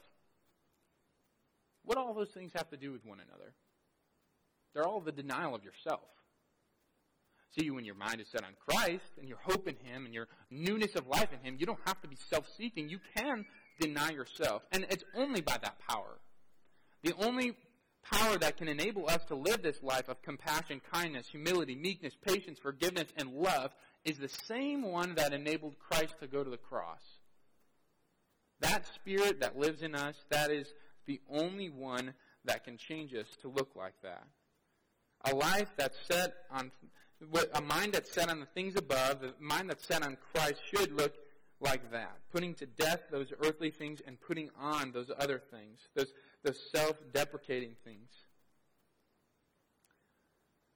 What 1.85 1.99
all 1.99 2.15
those 2.15 2.31
things 2.31 2.53
have 2.57 2.71
to 2.71 2.79
do 2.79 2.91
with 2.91 3.05
one 3.05 3.19
another? 3.19 3.53
They're 4.73 4.87
all 4.87 5.01
the 5.01 5.13
denial 5.13 5.55
of 5.55 5.63
yourself. 5.63 6.09
See, 7.59 7.71
when 7.71 7.85
your 7.85 7.97
mind 7.97 8.23
is 8.23 8.29
set 8.33 8.45
on 8.45 8.55
Christ 8.67 9.05
and 9.19 9.29
your 9.29 9.41
hope 9.43 9.69
in 9.69 9.77
Him 9.85 10.07
and 10.07 10.15
your 10.15 10.29
newness 10.51 10.95
of 10.95 11.07
life 11.07 11.29
in 11.35 11.47
Him, 11.47 11.57
you 11.59 11.67
don't 11.67 11.81
have 11.85 12.01
to 12.01 12.09
be 12.09 12.17
self 12.31 12.47
seeking. 12.57 12.89
You 12.89 12.99
can 13.15 13.45
deny 13.79 14.09
yourself. 14.13 14.63
And 14.73 14.87
it's 14.89 15.05
only 15.15 15.43
by 15.43 15.59
that 15.59 15.79
power. 15.87 16.19
The 17.03 17.13
only 17.19 17.55
power 18.11 18.39
that 18.39 18.57
can 18.57 18.69
enable 18.69 19.09
us 19.09 19.25
to 19.27 19.35
live 19.35 19.63
this 19.63 19.83
life 19.83 20.09
of 20.09 20.23
compassion, 20.23 20.81
kindness, 20.93 21.29
humility, 21.29 21.75
meekness, 21.75 22.15
patience, 22.21 22.59
forgiveness, 22.59 23.09
and 23.17 23.33
love 23.33 23.73
is 24.05 24.19
the 24.19 24.29
same 24.29 24.83
one 24.83 25.15
that 25.15 25.33
enabled 25.33 25.79
Christ 25.79 26.15
to 26.21 26.27
go 26.27 26.43
to 26.43 26.51
the 26.51 26.57
cross. 26.57 27.03
That 28.61 28.87
spirit 28.95 29.41
that 29.41 29.59
lives 29.59 29.83
in 29.83 29.95
us, 29.95 30.17
that 30.31 30.51
is 30.51 30.67
the 31.07 31.21
only 31.31 31.69
one 31.69 32.15
that 32.45 32.65
can 32.65 32.77
change 32.77 33.15
us 33.15 33.27
to 33.43 33.49
look 33.49 33.71
like 33.77 33.95
that. 34.03 34.25
A 35.25 35.35
life 35.35 35.69
that's 35.77 35.97
set 36.09 36.35
on, 36.51 36.71
a 37.55 37.61
mind 37.61 37.95
that's 37.95 38.13
set 38.13 38.29
on 38.29 38.41
the 38.41 38.47
things 38.47 38.77
above, 38.77 39.23
a 39.23 39.33
mind 39.41 39.71
that's 39.71 39.87
set 39.87 40.05
on 40.05 40.17
Christ 40.33 40.61
should 40.73 40.93
look 40.93 41.15
like 41.61 41.93
that. 41.93 42.17
Putting 42.33 42.55
to 42.55 42.67
death 42.67 43.03
those 43.11 43.33
earthly 43.45 43.71
things 43.71 44.01
and 44.07 44.21
putting 44.21 44.51
on 44.61 44.93
those 44.93 45.11
other 45.17 45.41
things, 45.51 45.79
those, 45.95 46.13
those 46.43 46.59
self-deprecating 46.75 47.77
things. 47.85 48.11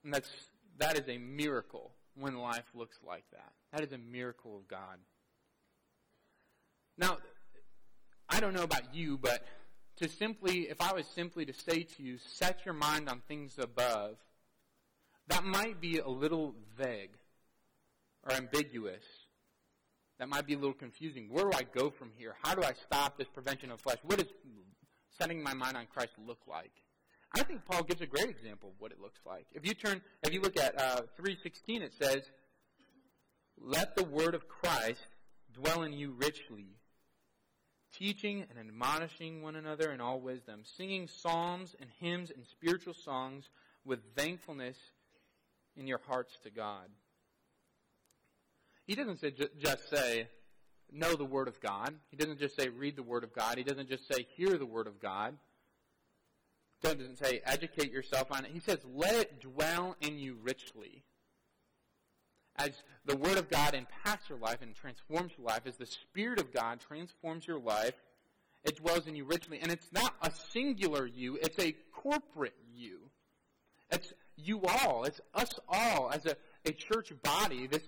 And 0.05 0.15
that's, 0.15 0.31
that 0.79 0.99
is 0.99 1.09
a 1.09 1.19
miracle 1.19 1.93
when 2.15 2.39
life 2.39 2.67
looks 2.75 2.99
like 3.07 3.25
that. 3.33 3.53
That 3.73 3.83
is 3.83 3.93
a 3.93 3.99
miracle 3.99 4.57
of 4.57 4.69
God. 4.69 4.99
Now, 6.97 7.19
I 8.29 8.41
don't 8.41 8.55
know 8.55 8.63
about 8.63 8.95
you, 8.95 9.19
but 9.19 9.45
to 9.97 10.09
simply, 10.09 10.69
if 10.69 10.81
I 10.81 10.93
was 10.93 11.07
simply 11.07 11.45
to 11.47 11.53
say 11.53 11.83
to 11.83 12.03
you, 12.03 12.19
set 12.19 12.65
your 12.65 12.75
mind 12.75 13.09
on 13.09 13.23
things 13.27 13.59
above, 13.59 14.17
that 15.29 15.45
might 15.45 15.81
be 15.81 15.99
a 15.99 16.09
little 16.09 16.55
vague 16.79 17.17
or 18.23 18.33
ambiguous. 18.35 19.03
That 20.19 20.29
might 20.29 20.47
be 20.47 20.55
a 20.55 20.59
little 20.59 20.73
confusing. 20.73 21.29
Where 21.31 21.45
do 21.45 21.57
I 21.57 21.63
go 21.63 21.91
from 21.91 22.11
here? 22.17 22.37
How 22.43 22.55
do 22.55 22.63
I 22.63 22.73
stop 22.73 23.19
this 23.19 23.29
prevention 23.29 23.71
of 23.71 23.81
flesh? 23.81 23.99
What 24.03 24.19
does 24.19 24.29
setting 25.19 25.43
my 25.43 25.55
mind 25.55 25.77
on 25.77 25.87
Christ 25.87 26.13
look 26.25 26.41
like? 26.47 26.73
I 27.35 27.43
think 27.43 27.65
Paul 27.65 27.83
gives 27.83 28.01
a 28.01 28.07
great 28.07 28.31
example 28.31 28.71
of 28.71 28.75
what 28.79 28.93
it 28.93 29.01
looks 29.01 29.21
like. 29.27 29.47
If 29.53 29.67
you 29.67 29.75
turn, 29.75 30.01
if 30.23 30.33
you 30.33 30.41
look 30.41 30.57
at 30.57 30.81
uh, 30.81 31.03
3:16, 31.21 31.83
it 31.83 31.93
says, 32.01 32.23
"Let 33.59 33.97
the 33.97 34.05
word 34.05 34.35
of 34.35 34.49
Christ 34.49 35.07
dwell 35.53 35.83
in 35.83 35.93
you 35.93 36.13
richly, 36.13 36.77
teaching 37.93 38.45
and 38.49 38.59
admonishing 38.59 39.43
one 39.43 39.57
another 39.57 39.93
in 39.93 40.01
all 40.01 40.21
wisdom, 40.21 40.63
singing 40.65 41.09
psalms 41.09 41.75
and 41.81 41.91
hymns 42.01 42.31
and 42.31 42.47
spiritual 42.47 42.95
songs 42.95 43.49
with 43.85 44.01
thankfulness 44.17 44.77
in 45.77 45.87
your 45.87 46.01
hearts 46.07 46.39
to 46.45 46.51
God." 46.51 46.89
He 48.87 48.95
doesn't 48.95 49.19
say, 49.19 49.33
just 49.59 49.91
say, 49.91 50.29
know 50.93 51.15
the 51.15 51.25
Word 51.25 51.49
of 51.49 51.61
God. 51.61 51.95
He 52.11 52.17
doesn't 52.17 52.39
just 52.39 52.57
say, 52.59 52.69
read 52.69 52.97
the 52.97 53.03
Word 53.03 53.25
of 53.25 53.35
God. 53.35 53.59
He 53.59 53.65
doesn't 53.65 53.89
just 53.89 54.07
say, 54.13 54.27
hear 54.37 54.57
the 54.57 54.67
Word 54.67 54.87
of 54.87 55.01
God 55.01 55.37
He 56.83 56.89
doesn't 56.89 57.19
say 57.19 57.43
educate 57.45 57.91
yourself 57.91 58.31
on 58.31 58.45
it. 58.45 58.51
He 58.53 58.61
says 58.61 58.79
let 58.95 59.15
it 59.15 59.41
dwell 59.41 59.97
in 60.01 60.19
you 60.19 60.37
richly. 60.43 61.03
As 62.57 62.71
the 63.05 63.17
Word 63.17 63.37
of 63.37 63.51
God 63.51 63.75
impacts 63.75 64.31
your 64.31 64.39
life 64.39 64.59
and 64.63 64.75
transforms 64.75 65.33
your 65.37 65.47
life, 65.47 65.63
as 65.67 65.77
the 65.77 65.87
Spirit 65.87 66.41
of 66.41 66.55
God 66.55 66.81
transforms 66.81 67.47
your 67.47 67.59
life, 67.59 67.95
it 68.65 68.77
dwells 68.77 69.07
in 69.07 69.15
you 69.15 69.25
richly. 69.25 69.59
And 69.61 69.71
it's 69.71 69.93
not 69.93 70.15
a 70.23 70.31
singular 70.53 71.07
you, 71.07 71.37
it's 71.37 71.59
a 71.63 71.75
corporate 71.93 72.57
you. 72.75 73.01
It's 73.91 74.13
you 74.37 74.63
all, 74.63 75.05
it's 75.05 75.21
us 75.35 75.53
all 75.69 76.11
as 76.13 76.27
a, 76.27 76.37
a 76.65 76.73
church 76.73 77.13
body. 77.23 77.67
This 77.67 77.87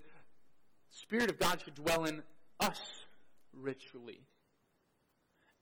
Spirit 0.91 1.31
of 1.31 1.39
God 1.39 1.61
should 1.65 1.75
dwell 1.75 2.05
in 2.05 2.23
us 2.61 2.81
ritually. 3.53 4.21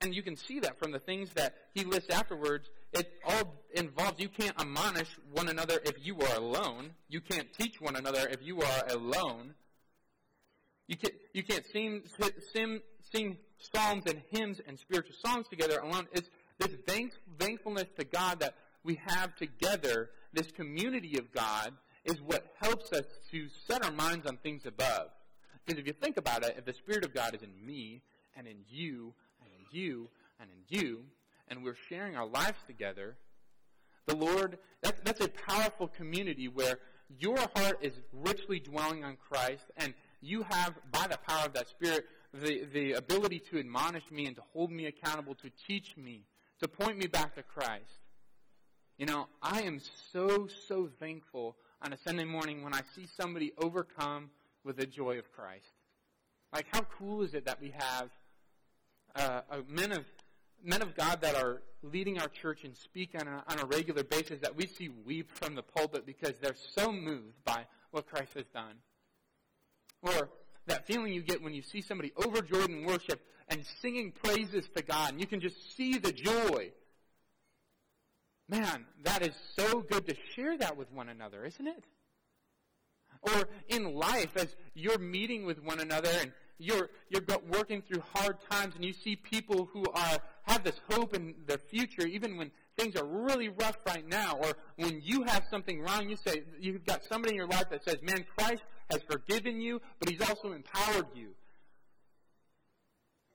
And 0.00 0.14
you 0.14 0.22
can 0.22 0.36
see 0.36 0.60
that 0.60 0.78
from 0.78 0.92
the 0.92 0.98
things 0.98 1.30
that 1.34 1.54
he 1.74 1.84
lists 1.84 2.10
afterwards. 2.10 2.68
It 2.92 3.10
all 3.26 3.62
involves 3.74 4.20
you 4.20 4.28
can't 4.28 4.58
admonish 4.60 5.08
one 5.32 5.48
another 5.48 5.80
if 5.84 5.94
you 6.04 6.18
are 6.20 6.36
alone. 6.36 6.90
You 7.08 7.20
can't 7.20 7.48
teach 7.58 7.80
one 7.80 7.96
another 7.96 8.28
if 8.28 8.42
you 8.42 8.60
are 8.60 8.82
alone. 8.88 9.54
You 10.86 10.96
can't, 10.96 11.14
you 11.32 11.42
can't 11.42 11.64
sing, 11.72 12.02
sing, 12.52 12.80
sing 13.12 13.36
psalms 13.58 14.04
and 14.06 14.22
hymns 14.30 14.60
and 14.66 14.78
spiritual 14.78 15.16
songs 15.24 15.46
together 15.48 15.78
alone. 15.78 16.06
It's 16.12 16.28
this 16.58 16.76
thankfulness 17.38 17.86
to 17.98 18.04
God 18.04 18.40
that 18.40 18.54
we 18.84 19.00
have 19.06 19.34
together, 19.36 20.10
this 20.32 20.50
community 20.52 21.18
of 21.18 21.32
God, 21.32 21.72
is 22.04 22.20
what 22.20 22.46
helps 22.60 22.92
us 22.92 23.06
to 23.32 23.48
set 23.66 23.84
our 23.84 23.92
minds 23.92 24.26
on 24.26 24.36
things 24.36 24.64
above. 24.64 25.08
Because 25.66 25.80
if 25.80 25.86
you 25.86 25.92
think 25.92 26.16
about 26.16 26.44
it, 26.44 26.54
if 26.56 26.64
the 26.64 26.72
Spirit 26.72 27.04
of 27.04 27.12
God 27.12 27.34
is 27.34 27.42
in 27.42 27.66
me 27.66 28.02
and 28.36 28.46
in 28.46 28.58
you 28.68 29.14
and 29.42 29.50
in 29.52 29.78
you 29.78 30.08
and 30.40 30.48
in 30.50 30.78
you, 30.78 31.00
and 31.48 31.64
we're 31.64 31.76
sharing 31.88 32.16
our 32.16 32.26
lives 32.26 32.58
together, 32.66 33.16
the 34.06 34.14
Lord, 34.14 34.58
that, 34.82 35.04
that's 35.04 35.20
a 35.20 35.28
powerful 35.28 35.88
community 35.88 36.46
where 36.46 36.78
your 37.18 37.38
heart 37.56 37.78
is 37.82 37.94
richly 38.12 38.60
dwelling 38.60 39.04
on 39.04 39.16
Christ, 39.16 39.64
and 39.76 39.94
you 40.20 40.44
have, 40.48 40.74
by 40.92 41.06
the 41.08 41.18
power 41.18 41.46
of 41.46 41.52
that 41.54 41.68
Spirit, 41.68 42.04
the, 42.32 42.64
the 42.72 42.92
ability 42.92 43.40
to 43.50 43.58
admonish 43.58 44.04
me 44.10 44.26
and 44.26 44.36
to 44.36 44.42
hold 44.52 44.70
me 44.70 44.86
accountable, 44.86 45.34
to 45.36 45.50
teach 45.66 45.96
me, 45.96 46.22
to 46.60 46.68
point 46.68 46.98
me 46.98 47.06
back 47.06 47.34
to 47.34 47.42
Christ. 47.42 47.84
You 48.98 49.06
know, 49.06 49.26
I 49.42 49.62
am 49.62 49.80
so, 50.12 50.48
so 50.68 50.88
thankful 51.00 51.56
on 51.82 51.92
a 51.92 51.98
Sunday 51.98 52.24
morning 52.24 52.62
when 52.62 52.72
I 52.72 52.80
see 52.94 53.06
somebody 53.16 53.52
overcome 53.58 54.30
with 54.66 54.76
the 54.76 54.86
joy 54.86 55.18
of 55.18 55.32
Christ. 55.32 55.72
Like, 56.52 56.66
how 56.72 56.82
cool 56.98 57.22
is 57.22 57.34
it 57.34 57.46
that 57.46 57.60
we 57.60 57.72
have 57.76 58.10
uh, 59.14 59.40
men 59.68 59.92
of 59.92 60.04
men 60.62 60.82
of 60.82 60.96
God 60.96 61.20
that 61.20 61.36
are 61.36 61.62
leading 61.82 62.18
our 62.18 62.28
church 62.28 62.64
and 62.64 62.76
speak 62.76 63.10
on 63.18 63.28
a, 63.28 63.44
on 63.48 63.60
a 63.60 63.66
regular 63.66 64.02
basis 64.02 64.40
that 64.40 64.56
we 64.56 64.66
see 64.66 64.88
weep 64.88 65.30
from 65.30 65.54
the 65.54 65.62
pulpit 65.62 66.04
because 66.04 66.32
they're 66.40 66.56
so 66.74 66.90
moved 66.90 67.44
by 67.44 67.66
what 67.92 68.06
Christ 68.08 68.32
has 68.34 68.46
done. 68.52 68.74
Or 70.02 70.30
that 70.66 70.86
feeling 70.86 71.12
you 71.12 71.22
get 71.22 71.42
when 71.42 71.54
you 71.54 71.62
see 71.62 71.82
somebody 71.82 72.12
overjoyed 72.18 72.70
in 72.70 72.84
worship 72.84 73.20
and 73.48 73.64
singing 73.80 74.12
praises 74.12 74.68
to 74.74 74.82
God, 74.82 75.12
and 75.12 75.20
you 75.20 75.26
can 75.26 75.40
just 75.40 75.76
see 75.76 75.98
the 75.98 76.10
joy. 76.10 76.72
Man, 78.48 78.86
that 79.04 79.24
is 79.24 79.34
so 79.54 79.80
good 79.82 80.06
to 80.08 80.16
share 80.34 80.56
that 80.58 80.76
with 80.76 80.90
one 80.90 81.08
another, 81.08 81.44
isn't 81.44 81.66
it? 81.66 81.84
Or 83.22 83.48
in 83.68 83.94
life, 83.94 84.36
as 84.36 84.54
you're 84.74 84.98
meeting 84.98 85.44
with 85.44 85.62
one 85.62 85.80
another 85.80 86.10
and 86.20 86.32
you're, 86.58 86.90
you're 87.08 87.22
working 87.50 87.82
through 87.82 88.02
hard 88.14 88.38
times 88.50 88.74
and 88.74 88.84
you 88.84 88.92
see 88.92 89.16
people 89.16 89.68
who 89.72 89.84
are, 89.92 90.18
have 90.42 90.64
this 90.64 90.80
hope 90.90 91.14
in 91.14 91.34
their 91.46 91.58
future, 91.58 92.06
even 92.06 92.36
when 92.36 92.50
things 92.78 92.96
are 92.96 93.04
really 93.04 93.48
rough 93.48 93.78
right 93.86 94.06
now, 94.06 94.36
or 94.36 94.52
when 94.76 95.00
you 95.02 95.22
have 95.24 95.44
something 95.50 95.80
wrong, 95.80 96.08
you 96.08 96.16
say, 96.16 96.44
you've 96.60 96.84
got 96.84 97.04
somebody 97.04 97.34
in 97.34 97.36
your 97.36 97.48
life 97.48 97.70
that 97.70 97.84
says, 97.84 97.96
man, 98.02 98.24
Christ 98.36 98.62
has 98.90 99.02
forgiven 99.02 99.60
you, 99.60 99.80
but 99.98 100.08
he's 100.08 100.20
also 100.28 100.52
empowered 100.52 101.06
you. 101.14 101.34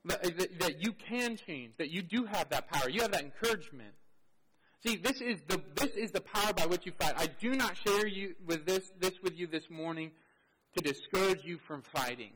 That, 0.04 0.24
uh, 0.24 0.30
that, 0.36 0.60
that 0.60 0.82
you 0.82 0.92
can 0.92 1.36
change, 1.36 1.74
that 1.78 1.90
you 1.90 2.02
do 2.02 2.24
have 2.24 2.48
that 2.48 2.68
power. 2.68 2.90
You 2.90 3.02
have 3.02 3.12
that 3.12 3.22
encouragement. 3.22 3.94
See, 4.84 4.96
this 4.96 5.20
is 5.20 5.40
the 5.46 5.62
this 5.76 5.96
is 5.96 6.10
the 6.10 6.20
power 6.20 6.52
by 6.52 6.66
which 6.66 6.86
you 6.86 6.92
fight. 6.92 7.14
I 7.16 7.26
do 7.26 7.54
not 7.54 7.76
share 7.86 8.06
you 8.06 8.34
with 8.46 8.66
this 8.66 8.90
this 8.98 9.20
with 9.22 9.38
you 9.38 9.46
this 9.46 9.70
morning 9.70 10.10
to 10.76 10.82
discourage 10.82 11.44
you 11.44 11.58
from 11.58 11.82
fighting 11.82 12.32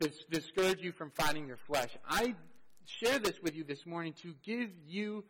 to 0.00 0.10
discourage 0.30 0.80
you 0.80 0.92
from 0.92 1.10
fighting 1.10 1.46
your 1.46 1.56
flesh. 1.56 1.90
I 2.08 2.34
share 2.84 3.18
this 3.18 3.40
with 3.42 3.54
you 3.54 3.64
this 3.64 3.86
morning 3.86 4.12
to 4.22 4.34
give 4.44 4.70
you 4.86 5.24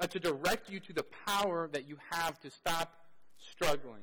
uh, 0.00 0.06
to 0.06 0.18
direct 0.18 0.70
you 0.70 0.80
to 0.80 0.92
the 0.92 1.04
power 1.26 1.68
that 1.72 1.88
you 1.88 1.96
have 2.10 2.38
to 2.40 2.50
stop 2.50 2.92
struggling. 3.36 4.02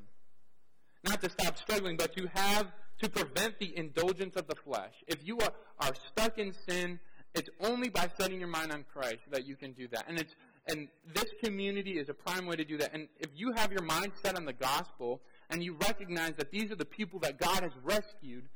Not 1.03 1.21
to 1.21 1.29
stop 1.29 1.57
struggling, 1.57 1.97
but 1.97 2.15
to 2.15 2.27
have 2.33 2.67
to 3.01 3.09
prevent 3.09 3.59
the 3.59 3.77
indulgence 3.77 4.35
of 4.35 4.47
the 4.47 4.55
flesh. 4.55 4.93
If 5.07 5.25
you 5.25 5.37
are, 5.39 5.53
are 5.79 5.93
stuck 6.07 6.37
in 6.37 6.53
sin, 6.67 6.99
it's 7.35 7.49
only 7.59 7.89
by 7.89 8.09
setting 8.17 8.39
your 8.39 8.47
mind 8.47 8.71
on 8.71 8.85
Christ 8.91 9.19
that 9.31 9.45
you 9.45 9.55
can 9.55 9.73
do 9.73 9.87
that. 9.89 10.05
And 10.07 10.17
it's 10.17 10.35
and 10.67 10.87
this 11.13 11.25
community 11.43 11.99
is 11.99 12.09
a 12.09 12.13
prime 12.13 12.47
way 12.47 12.55
to 12.55 12.65
do 12.65 12.77
that. 12.77 12.93
And 12.93 13.07
if 13.19 13.29
you 13.35 13.51
have 13.51 13.71
your 13.71 13.83
mind 13.83 14.13
set 14.23 14.35
on 14.35 14.45
the 14.45 14.53
gospel 14.53 15.21
and 15.49 15.63
you 15.63 15.77
recognize 15.79 16.33
that 16.37 16.51
these 16.51 16.71
are 16.71 16.75
the 16.75 16.85
people 16.85 17.19
that 17.19 17.39
God 17.39 17.61
has 17.61 17.71
rescued, 17.83 18.49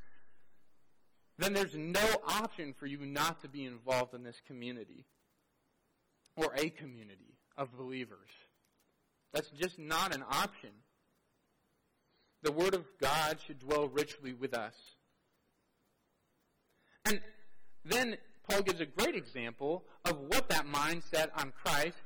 then 1.38 1.54
there's 1.54 1.76
no 1.76 2.02
option 2.28 2.74
for 2.80 2.88
you 2.88 3.06
not 3.06 3.42
to 3.42 3.48
be 3.48 3.64
involved 3.64 4.14
in 4.16 4.24
this 4.24 4.42
community 4.48 5.06
or 6.36 6.52
a 6.56 6.70
community 6.70 7.38
of 7.58 7.78
believers. 7.78 8.30
That's 9.32 9.50
just 9.52 9.78
not 9.78 10.14
an 10.14 10.24
option. 10.30 10.72
The 12.42 12.52
Word 12.52 12.74
of 12.74 12.86
God 13.00 13.38
should 13.46 13.60
dwell 13.60 13.88
richly 13.88 14.34
with 14.34 14.56
us. 14.56 14.74
And 17.06 17.22
then 17.86 18.18
Paul 18.50 18.64
gives 18.64 18.82
a 18.82 18.86
great 18.86 19.16
example 19.16 19.86
of 20.06 20.18
what 20.28 20.50
that 20.50 20.66
mindset 20.66 21.30
on 21.36 21.54
Christ, 21.64 21.98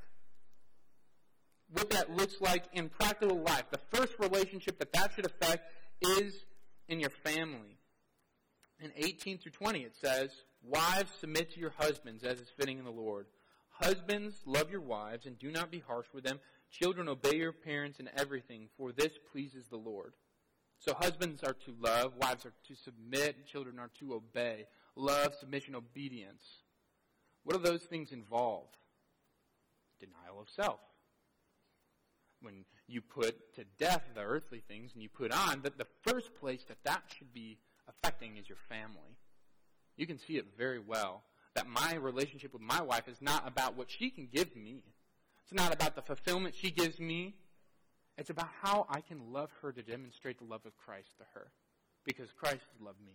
what 1.71 1.89
that 1.91 2.11
looks 2.15 2.41
like 2.41 2.65
in 2.73 2.89
practical 2.89 3.39
life. 3.39 3.63
The 3.71 3.79
first 3.97 4.15
relationship 4.19 4.77
that 4.79 4.91
that 4.93 5.13
should 5.15 5.25
affect 5.25 5.71
is 6.01 6.33
in 6.89 6.99
your 6.99 7.09
family. 7.09 7.77
In 8.79 8.91
18 8.97 9.37
through 9.37 9.53
20, 9.53 9.79
it 9.79 9.95
says, 9.95 10.31
Wives, 10.61 11.11
submit 11.19 11.53
to 11.53 11.59
your 11.59 11.73
husbands 11.77 12.23
as 12.23 12.39
is 12.39 12.49
fitting 12.57 12.77
in 12.77 12.85
the 12.85 12.91
Lord. 12.91 13.27
Husbands, 13.69 14.35
love 14.45 14.69
your 14.69 14.81
wives 14.81 15.25
and 15.25 15.39
do 15.39 15.51
not 15.51 15.71
be 15.71 15.79
harsh 15.79 16.07
with 16.13 16.23
them. 16.23 16.39
Children, 16.71 17.07
obey 17.07 17.37
your 17.37 17.53
parents 17.53 17.99
in 17.99 18.09
everything, 18.17 18.67
for 18.77 18.91
this 18.91 19.11
pleases 19.31 19.67
the 19.67 19.77
Lord. 19.77 20.13
So 20.79 20.93
husbands 20.93 21.43
are 21.43 21.53
to 21.53 21.75
love, 21.79 22.13
wives 22.17 22.45
are 22.45 22.53
to 22.67 22.75
submit, 22.75 23.47
children 23.47 23.79
are 23.79 23.91
to 23.99 24.15
obey. 24.15 24.65
Love, 24.95 25.33
submission, 25.35 25.75
obedience. 25.75 26.43
What 27.43 27.57
do 27.57 27.63
those 27.63 27.81
things 27.83 28.11
involve? 28.11 28.67
Denial 29.99 30.39
of 30.39 30.49
self. 30.49 30.79
When 32.41 32.65
you 32.87 33.01
put 33.01 33.55
to 33.55 33.63
death 33.79 34.03
the 34.13 34.21
earthly 34.21 34.61
things 34.67 34.91
and 34.93 35.01
you 35.01 35.09
put 35.09 35.31
on, 35.31 35.61
that 35.61 35.77
the 35.77 35.87
first 36.01 36.35
place 36.35 36.63
that 36.67 36.83
that 36.83 37.03
should 37.17 37.33
be 37.33 37.57
affecting 37.87 38.37
is 38.37 38.47
your 38.47 38.57
family. 38.69 39.17
You 39.97 40.05
can 40.05 40.19
see 40.19 40.37
it 40.37 40.45
very 40.57 40.79
well 40.79 41.23
that 41.55 41.67
my 41.67 41.95
relationship 41.95 42.53
with 42.53 42.61
my 42.61 42.81
wife 42.81 43.07
is 43.07 43.21
not 43.21 43.47
about 43.47 43.77
what 43.77 43.89
she 43.89 44.09
can 44.09 44.27
give 44.31 44.55
me. 44.55 44.83
It's 45.43 45.53
not 45.53 45.73
about 45.73 45.95
the 45.95 46.01
fulfillment 46.01 46.55
she 46.55 46.71
gives 46.71 46.99
me. 46.99 47.35
It's 48.17 48.29
about 48.29 48.49
how 48.61 48.85
I 48.89 49.01
can 49.01 49.31
love 49.31 49.49
her 49.61 49.71
to 49.71 49.81
demonstrate 49.81 50.39
the 50.39 50.45
love 50.45 50.65
of 50.65 50.77
Christ 50.77 51.09
to 51.17 51.25
her. 51.33 51.47
Because 52.05 52.29
Christ 52.31 52.65
loved 52.83 52.99
me. 53.05 53.13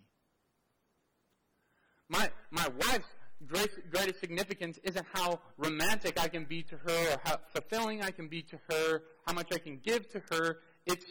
My, 2.09 2.31
my 2.51 2.67
wife's 2.69 3.09
greatest, 3.47 4.21
significance 4.21 4.79
isn't 4.83 5.07
how 5.13 5.41
romantic 5.57 6.19
I 6.21 6.29
can 6.29 6.45
be 6.45 6.63
to 6.65 6.77
her 6.77 7.13
or 7.13 7.21
how 7.25 7.39
fulfilling 7.53 8.03
I 8.03 8.11
can 8.11 8.29
be 8.29 8.43
to 8.43 8.59
her, 8.71 9.03
how 9.27 9.35
much 9.35 9.49
I 9.53 9.59
can 9.59 9.79
give 9.85 10.09
to 10.13 10.23
her. 10.31 10.59
It's 10.87 11.05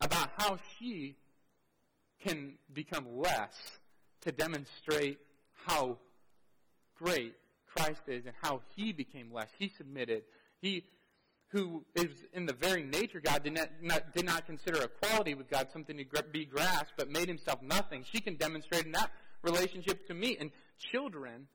about 0.00 0.30
how 0.36 0.58
she 0.78 1.16
can 2.22 2.54
become 2.72 3.06
less 3.16 3.56
to 4.22 4.32
demonstrate 4.32 5.18
how 5.66 5.98
great 6.96 7.34
Christ 7.74 8.02
is 8.06 8.26
and 8.26 8.34
how 8.42 8.62
he 8.74 8.92
became 8.92 9.32
less. 9.32 9.48
He 9.58 9.68
submitted. 9.68 10.24
He, 10.60 10.84
who 11.48 11.84
is 11.94 12.10
in 12.32 12.46
the 12.46 12.52
very 12.52 12.82
nature 12.82 13.20
God, 13.20 13.44
did 13.44 13.54
not, 13.54 13.68
not, 13.80 14.14
did 14.14 14.26
not 14.26 14.46
consider 14.46 14.82
equality 14.82 15.34
with 15.34 15.48
God 15.48 15.68
something 15.72 15.96
to 15.96 16.22
be 16.30 16.44
grasped, 16.44 16.92
but 16.96 17.10
made 17.10 17.28
himself 17.28 17.62
nothing. 17.62 18.04
She 18.10 18.20
can 18.20 18.36
demonstrate 18.36 18.84
in 18.84 18.92
that 18.92 19.10
relationship 19.42 20.06
to 20.08 20.14
me. 20.14 20.36
And 20.38 20.50
children, 20.92 21.48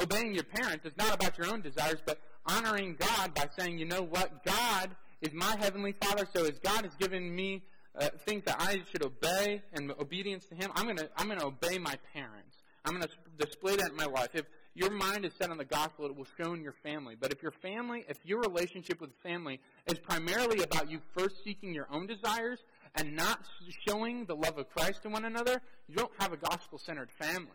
obeying 0.00 0.34
your 0.34 0.44
parents 0.44 0.84
is 0.84 0.92
not 0.96 1.14
about 1.14 1.38
your 1.38 1.48
own 1.48 1.60
desires, 1.60 2.00
but 2.04 2.18
honoring 2.46 2.96
God 2.98 3.34
by 3.34 3.48
saying, 3.56 3.78
you 3.78 3.84
know 3.84 4.02
what, 4.02 4.44
God 4.44 4.90
is 5.20 5.32
my 5.32 5.56
heavenly 5.58 5.94
Father, 6.02 6.26
so 6.34 6.44
as 6.44 6.58
God 6.58 6.84
has 6.84 6.94
given 6.96 7.34
me 7.34 7.62
uh, 7.98 8.08
things 8.26 8.42
that 8.44 8.56
I 8.58 8.82
should 8.90 9.04
obey 9.04 9.62
and 9.72 9.92
obedience 9.92 10.46
to 10.46 10.54
Him, 10.54 10.70
I'm 10.74 10.94
to 10.96 11.08
I'm 11.16 11.28
to 11.28 11.44
obey 11.44 11.78
my 11.78 11.96
parents. 12.12 12.56
I'm 12.84 13.00
to 13.00 13.08
display 13.38 13.76
that 13.76 13.90
in 13.90 13.96
my 13.96 14.06
life. 14.06 14.30
If 14.34 14.46
your 14.74 14.90
mind 14.90 15.24
is 15.24 15.32
set 15.38 15.50
on 15.50 15.58
the 15.58 15.64
gospel, 15.64 16.06
it 16.06 16.16
will 16.16 16.26
show 16.40 16.54
in 16.54 16.62
your 16.62 16.74
family. 16.82 17.14
But 17.18 17.30
if 17.30 17.42
your 17.42 17.52
family, 17.62 18.04
if 18.08 18.16
your 18.24 18.40
relationship 18.40 19.00
with 19.00 19.10
family 19.22 19.60
is 19.86 19.98
primarily 19.98 20.62
about 20.62 20.90
you 20.90 21.00
first 21.16 21.44
seeking 21.44 21.74
your 21.74 21.86
own 21.92 22.06
desires 22.06 22.58
and 22.94 23.16
not 23.16 23.40
showing 23.86 24.26
the 24.26 24.36
love 24.36 24.58
of 24.58 24.68
Christ 24.70 25.02
to 25.02 25.08
one 25.08 25.24
another, 25.24 25.60
you 25.88 25.96
don't 25.96 26.12
have 26.18 26.32
a 26.32 26.36
gospel 26.36 26.78
centered 26.78 27.10
family. 27.10 27.48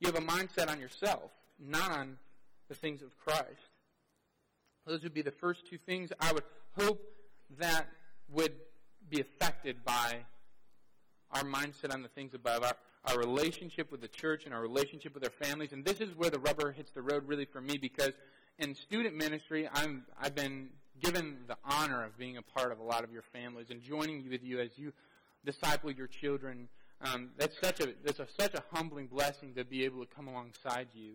You 0.00 0.06
have 0.12 0.16
a 0.16 0.26
mindset 0.26 0.70
on 0.70 0.80
yourself, 0.80 1.30
not 1.58 1.90
on 1.90 2.18
the 2.68 2.74
things 2.74 3.02
of 3.02 3.16
Christ. 3.16 3.70
Those 4.86 5.02
would 5.02 5.14
be 5.14 5.22
the 5.22 5.32
first 5.32 5.66
two 5.68 5.78
things 5.78 6.10
I 6.20 6.32
would 6.32 6.44
hope 6.78 7.02
that 7.58 7.86
would 8.30 8.52
be 9.08 9.20
affected 9.20 9.84
by 9.84 10.18
our 11.30 11.42
mindset 11.42 11.92
on 11.92 12.02
the 12.02 12.08
things 12.08 12.34
above, 12.34 12.62
our, 12.62 12.76
our 13.04 13.18
relationship 13.18 13.90
with 13.90 14.00
the 14.00 14.08
church 14.08 14.44
and 14.44 14.54
our 14.54 14.60
relationship 14.60 15.14
with 15.14 15.24
our 15.24 15.30
families. 15.30 15.72
And 15.72 15.84
this 15.84 16.00
is 16.00 16.14
where 16.16 16.30
the 16.30 16.38
rubber 16.38 16.72
hits 16.72 16.90
the 16.90 17.02
road 17.02 17.26
really 17.26 17.44
for 17.44 17.60
me 17.60 17.78
because 17.78 18.12
in 18.58 18.74
student 18.74 19.16
ministry, 19.16 19.68
I'm, 19.72 20.04
I've 20.20 20.34
been 20.34 20.70
given 21.00 21.38
the 21.46 21.56
honor 21.64 22.04
of 22.04 22.16
being 22.18 22.36
a 22.36 22.42
part 22.42 22.72
of 22.72 22.78
a 22.78 22.82
lot 22.82 23.04
of 23.04 23.12
your 23.12 23.22
families 23.32 23.66
and 23.70 23.82
joining 23.82 24.28
with 24.28 24.42
you 24.42 24.60
as 24.60 24.70
you 24.76 24.92
disciple 25.44 25.90
your 25.90 26.06
children. 26.06 26.68
Um, 27.00 27.30
that's 27.38 27.58
such 27.60 27.80
a 27.80 27.94
that's 28.04 28.18
a, 28.18 28.26
such 28.38 28.54
a 28.54 28.62
humbling 28.72 29.06
blessing 29.06 29.54
to 29.54 29.64
be 29.64 29.84
able 29.84 30.04
to 30.04 30.14
come 30.14 30.28
alongside 30.28 30.88
you. 30.94 31.12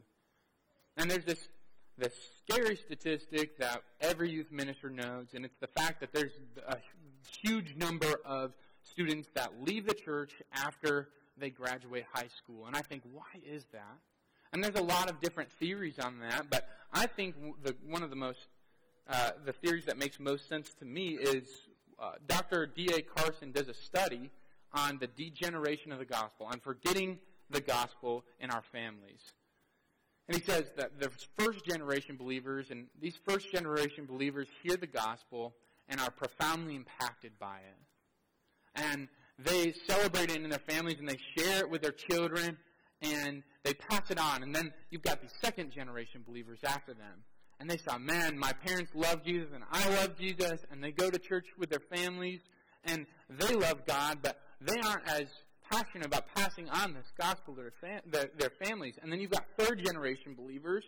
And 0.98 1.10
there's 1.10 1.26
this 1.26 1.50
this 1.98 2.14
scary 2.44 2.76
statistic 2.76 3.58
that 3.60 3.84
every 4.02 4.32
youth 4.32 4.52
minister 4.52 4.90
knows, 4.90 5.28
and 5.34 5.46
it's 5.46 5.58
the 5.60 5.68
fact 5.68 6.00
that 6.00 6.12
there's 6.12 6.32
a 6.68 6.78
huge 7.42 7.76
number 7.76 8.20
of 8.26 8.54
students 8.84 9.30
that 9.36 9.62
leave 9.62 9.86
the 9.86 9.94
church 9.94 10.34
after 10.54 11.10
they 11.38 11.50
graduate 11.50 12.06
high 12.12 12.30
school. 12.38 12.66
And 12.66 12.76
I 12.76 12.82
think, 12.82 13.04
why 13.12 13.24
is 13.46 13.66
that? 13.72 13.98
And 14.52 14.64
there's 14.64 14.76
a 14.76 14.84
lot 14.84 15.10
of 15.10 15.20
different 15.20 15.52
theories 15.52 15.98
on 16.00 16.20
that, 16.20 16.48
but 16.50 16.68
I 16.92 17.08
think 17.08 17.36
the, 17.64 17.76
one 17.88 18.04
of 18.04 18.10
the 18.10 18.16
most, 18.16 18.40
uh, 19.10 19.32
the 19.46 19.54
theories 19.54 19.86
that 19.86 19.98
makes 19.98 20.20
most 20.20 20.48
sense 20.48 20.74
to 20.80 20.86
me 20.86 21.10
is 21.10 21.44
uh, 22.00 22.14
Dr. 22.28 22.66
D.A. 22.66 23.02
Carson 23.02 23.52
does 23.52 23.68
a 23.68 23.74
study 23.74 24.32
on 24.74 24.98
the 25.00 25.08
degeneration 25.08 25.92
of 25.92 26.00
the 26.00 26.06
gospel, 26.06 26.48
on 26.48 26.60
forgetting 26.60 27.20
the 27.50 27.62
gospel 27.62 28.24
in 28.40 28.50
our 28.50 28.64
families. 28.72 29.22
And 30.28 30.38
he 30.38 30.44
says 30.44 30.72
that 30.78 31.00
the 31.00 31.10
first 31.38 31.66
generation 31.66 32.16
believers, 32.16 32.72
and 32.72 32.88
these 33.02 33.18
first 33.28 33.52
generation 33.52 34.06
believers 34.06 34.48
hear 34.64 34.78
the 34.78 34.88
gospel 34.88 35.54
and 35.90 36.00
are 36.00 36.12
profoundly 36.12 36.76
impacted 36.76 37.34
by 37.40 37.58
it. 37.58 38.82
And 38.82 39.08
they 39.38 39.74
celebrate 39.88 40.30
it 40.30 40.42
in 40.42 40.50
their 40.50 40.60
families 40.60 41.00
and 41.00 41.10
they 41.10 41.20
share 41.38 41.60
it 41.60 41.70
with 41.70 41.82
their 41.82 41.92
children 41.92 42.58
and 43.02 43.44
they 43.64 43.74
pass 43.74 44.10
it 44.10 44.20
on. 44.20 44.44
And 44.44 44.56
then 44.56 44.74
you've 44.90 45.02
got 45.02 45.22
the 45.22 45.30
second 45.42 45.72
generation 45.72 46.24
believers 46.26 46.60
after 46.64 46.94
them. 46.94 47.24
And 47.64 47.70
they 47.70 47.78
say, 47.78 47.98
man, 47.98 48.38
my 48.38 48.52
parents 48.52 48.92
love 48.94 49.24
Jesus 49.24 49.48
and 49.56 49.64
I 49.72 49.88
love 50.02 50.18
Jesus. 50.18 50.66
And 50.70 50.84
they 50.84 50.92
go 50.92 51.10
to 51.10 51.18
church 51.18 51.46
with 51.58 51.70
their 51.70 51.80
families 51.80 52.42
and 52.84 53.06
they 53.30 53.56
love 53.56 53.86
God, 53.86 54.18
but 54.22 54.38
they 54.60 54.76
aren't 54.86 55.08
as 55.08 55.28
passionate 55.72 56.06
about 56.06 56.26
passing 56.36 56.68
on 56.68 56.94
this 56.94 57.08
gospel 57.18 57.56
to 57.56 57.62
their, 57.62 57.74
fam- 57.80 58.02
their, 58.06 58.30
their 58.38 58.50
families. 58.50 58.96
And 59.02 59.10
then 59.10 59.22
you've 59.22 59.32
got 59.32 59.46
third 59.58 59.82
generation 59.82 60.36
believers 60.36 60.84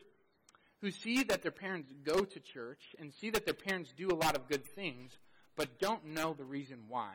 who 0.82 0.92
see 0.92 1.24
that 1.24 1.44
their 1.44 1.54
parents 1.54 1.94
go 2.04 2.26
to 2.26 2.40
church 2.42 2.94
and 3.00 3.14
see 3.14 3.30
that 3.30 3.46
their 3.46 3.54
parents 3.54 3.94
do 3.96 4.10
a 4.10 4.20
lot 4.20 4.36
of 4.36 4.50
good 4.50 4.66
things, 4.76 5.14
but 5.56 5.80
don't 5.80 6.06
know 6.06 6.34
the 6.34 6.44
reason 6.44 6.80
why. 6.90 7.14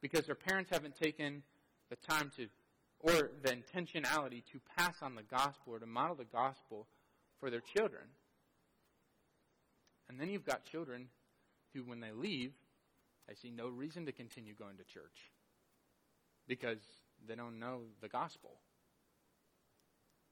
Because 0.00 0.24
their 0.24 0.34
parents 0.34 0.70
haven't 0.72 0.98
taken 0.98 1.42
the 1.90 1.96
time 1.96 2.32
to, 2.38 2.46
or 3.00 3.30
the 3.42 3.50
intentionality 3.50 4.42
to 4.52 4.60
pass 4.74 4.94
on 5.02 5.16
the 5.16 5.22
gospel 5.22 5.74
or 5.74 5.80
to 5.80 5.86
model 5.86 6.16
the 6.16 6.24
gospel 6.24 6.86
for 7.40 7.50
their 7.50 7.60
children. 7.76 8.04
And 10.12 10.20
then 10.20 10.28
you've 10.28 10.44
got 10.44 10.66
children 10.66 11.08
who, 11.72 11.84
when 11.84 12.00
they 12.00 12.12
leave, 12.12 12.52
they 13.26 13.34
see 13.34 13.50
no 13.50 13.68
reason 13.68 14.04
to 14.04 14.12
continue 14.12 14.52
going 14.52 14.76
to 14.76 14.84
church 14.84 15.30
because 16.46 16.80
they 17.26 17.34
don't 17.34 17.58
know 17.58 17.80
the 18.02 18.08
gospel. 18.08 18.50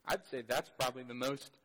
I'd 0.07 0.27
say 0.31 0.43
that's 0.43 0.71
probably 0.79 1.05
the 1.05 1.15
most 1.15 1.57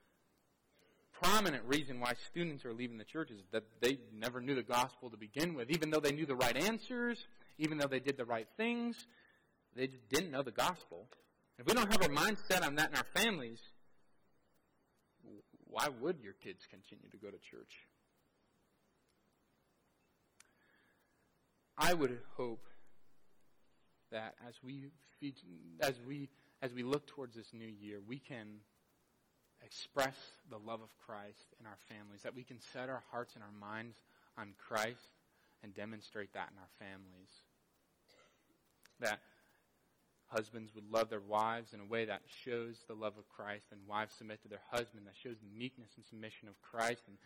prominent 1.12 1.64
reason 1.68 2.00
why 2.00 2.14
students 2.30 2.64
are 2.64 2.72
leaving 2.72 2.98
the 2.98 3.04
church 3.04 3.32
is 3.32 3.42
that 3.52 3.64
they 3.82 4.00
never 4.18 4.40
knew 4.40 4.56
the 4.56 4.64
gospel 4.64 5.10
to 5.10 5.18
begin 5.18 5.54
with. 5.54 5.70
Even 5.70 5.90
though 5.90 6.00
they 6.00 6.14
knew 6.14 6.26
the 6.26 6.36
right 6.36 6.56
answers, 6.56 7.28
even 7.58 7.78
though 7.78 7.88
they 7.88 8.00
did 8.00 8.16
the 8.16 8.24
right 8.24 8.48
things, 8.56 8.96
they 9.76 9.88
just 9.88 10.08
didn't 10.08 10.32
know 10.32 10.42
the 10.42 10.52
gospel. 10.52 11.10
If 11.60 11.66
we 11.66 11.74
don't 11.74 11.92
have 11.92 12.02
our 12.02 12.08
mindset 12.08 12.66
on 12.66 12.76
that 12.76 12.92
in 12.92 12.96
our 12.96 13.08
families, 13.14 13.60
why 15.68 15.90
would 16.00 16.22
your 16.22 16.34
kids 16.34 16.66
continue 16.70 17.10
to 17.10 17.18
go 17.18 17.28
to 17.30 17.38
church? 17.40 17.88
I 21.78 21.94
would 21.94 22.18
hope 22.38 22.66
that 24.12 24.36
as 24.48 24.56
we 24.64 24.92
as 25.82 25.96
we 26.08 26.30
as 26.62 26.74
we 26.74 26.84
look 26.84 27.06
towards 27.08 27.36
this 27.36 27.54
new 27.54 27.68
year, 27.68 28.00
we 28.06 28.18
can 28.18 28.48
express 29.64 30.16
the 30.50 30.58
love 30.58 30.82
of 30.82 30.90
Christ 31.06 31.56
in 31.60 31.66
our 31.66 31.78
families, 31.90 32.22
that 32.24 32.36
we 32.36 32.44
can 32.44 32.60
set 32.74 32.90
our 32.90 33.04
hearts 33.12 33.36
and 33.36 33.44
our 33.44 33.52
minds 33.60 33.98
on 34.38 34.54
Christ 34.58 35.12
and 35.64 35.74
demonstrate 35.74 36.34
that 36.34 36.50
in 36.52 36.58
our 36.58 36.70
families. 36.80 37.30
That 39.00 39.20
husbands 40.28 40.74
would 40.76 40.90
love 40.92 41.10
their 41.10 41.20
wives 41.20 41.74
in 41.74 41.80
a 41.80 41.86
way 41.86 42.06
that 42.06 42.22
shows 42.44 42.78
the 42.88 42.94
love 42.94 43.18
of 43.18 43.28
Christ, 43.30 43.68
and 43.72 43.82
wives 43.88 44.14
submit 44.16 44.42
to 44.44 44.48
their 44.48 44.62
husband, 44.72 45.06
that 45.06 45.16
shows 45.16 45.38
the 45.40 45.60
meekness 45.60 45.90
and 45.96 46.06
submission 46.06 46.48
of 46.48 46.62
Christ, 46.62 47.04
and 47.08 47.18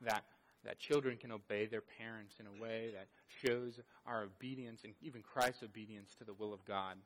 that 0.00 0.24
that 0.68 0.78
children 0.78 1.16
can 1.16 1.32
obey 1.32 1.64
their 1.64 1.80
parents 1.80 2.34
in 2.38 2.46
a 2.46 2.62
way 2.62 2.90
that 2.92 3.08
shows 3.42 3.80
our 4.06 4.24
obedience 4.24 4.82
and 4.84 4.92
even 5.00 5.22
Christ's 5.22 5.62
obedience 5.62 6.14
to 6.18 6.24
the 6.24 6.34
will 6.34 6.52
of 6.52 6.62
God. 6.66 6.96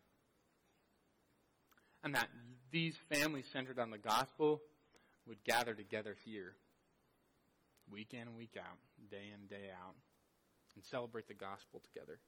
And 2.03 2.13
that 2.17 2.27
these 2.73 2.97
families 3.09 3.47
centered 3.53 3.79
on 3.79 3.93
the 3.93 3.99
gospel 3.99 4.61
would 5.29 5.45
gather 5.45 5.75
together 5.75 6.17
here, 6.25 6.55
week 7.89 8.15
in 8.15 8.23
and 8.23 8.37
week 8.37 8.57
out, 8.59 8.79
day 9.13 9.31
in, 9.33 9.47
day 9.47 9.71
out, 9.71 9.95
and 10.75 10.85
celebrate 10.85 11.29
the 11.29 11.35
gospel 11.35 11.81
together. 11.93 12.19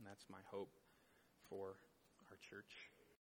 And 0.00 0.08
that's 0.08 0.24
my 0.28 0.40
hope 0.50 0.74
for 1.48 1.76
our 2.28 2.38
church. 2.50 2.90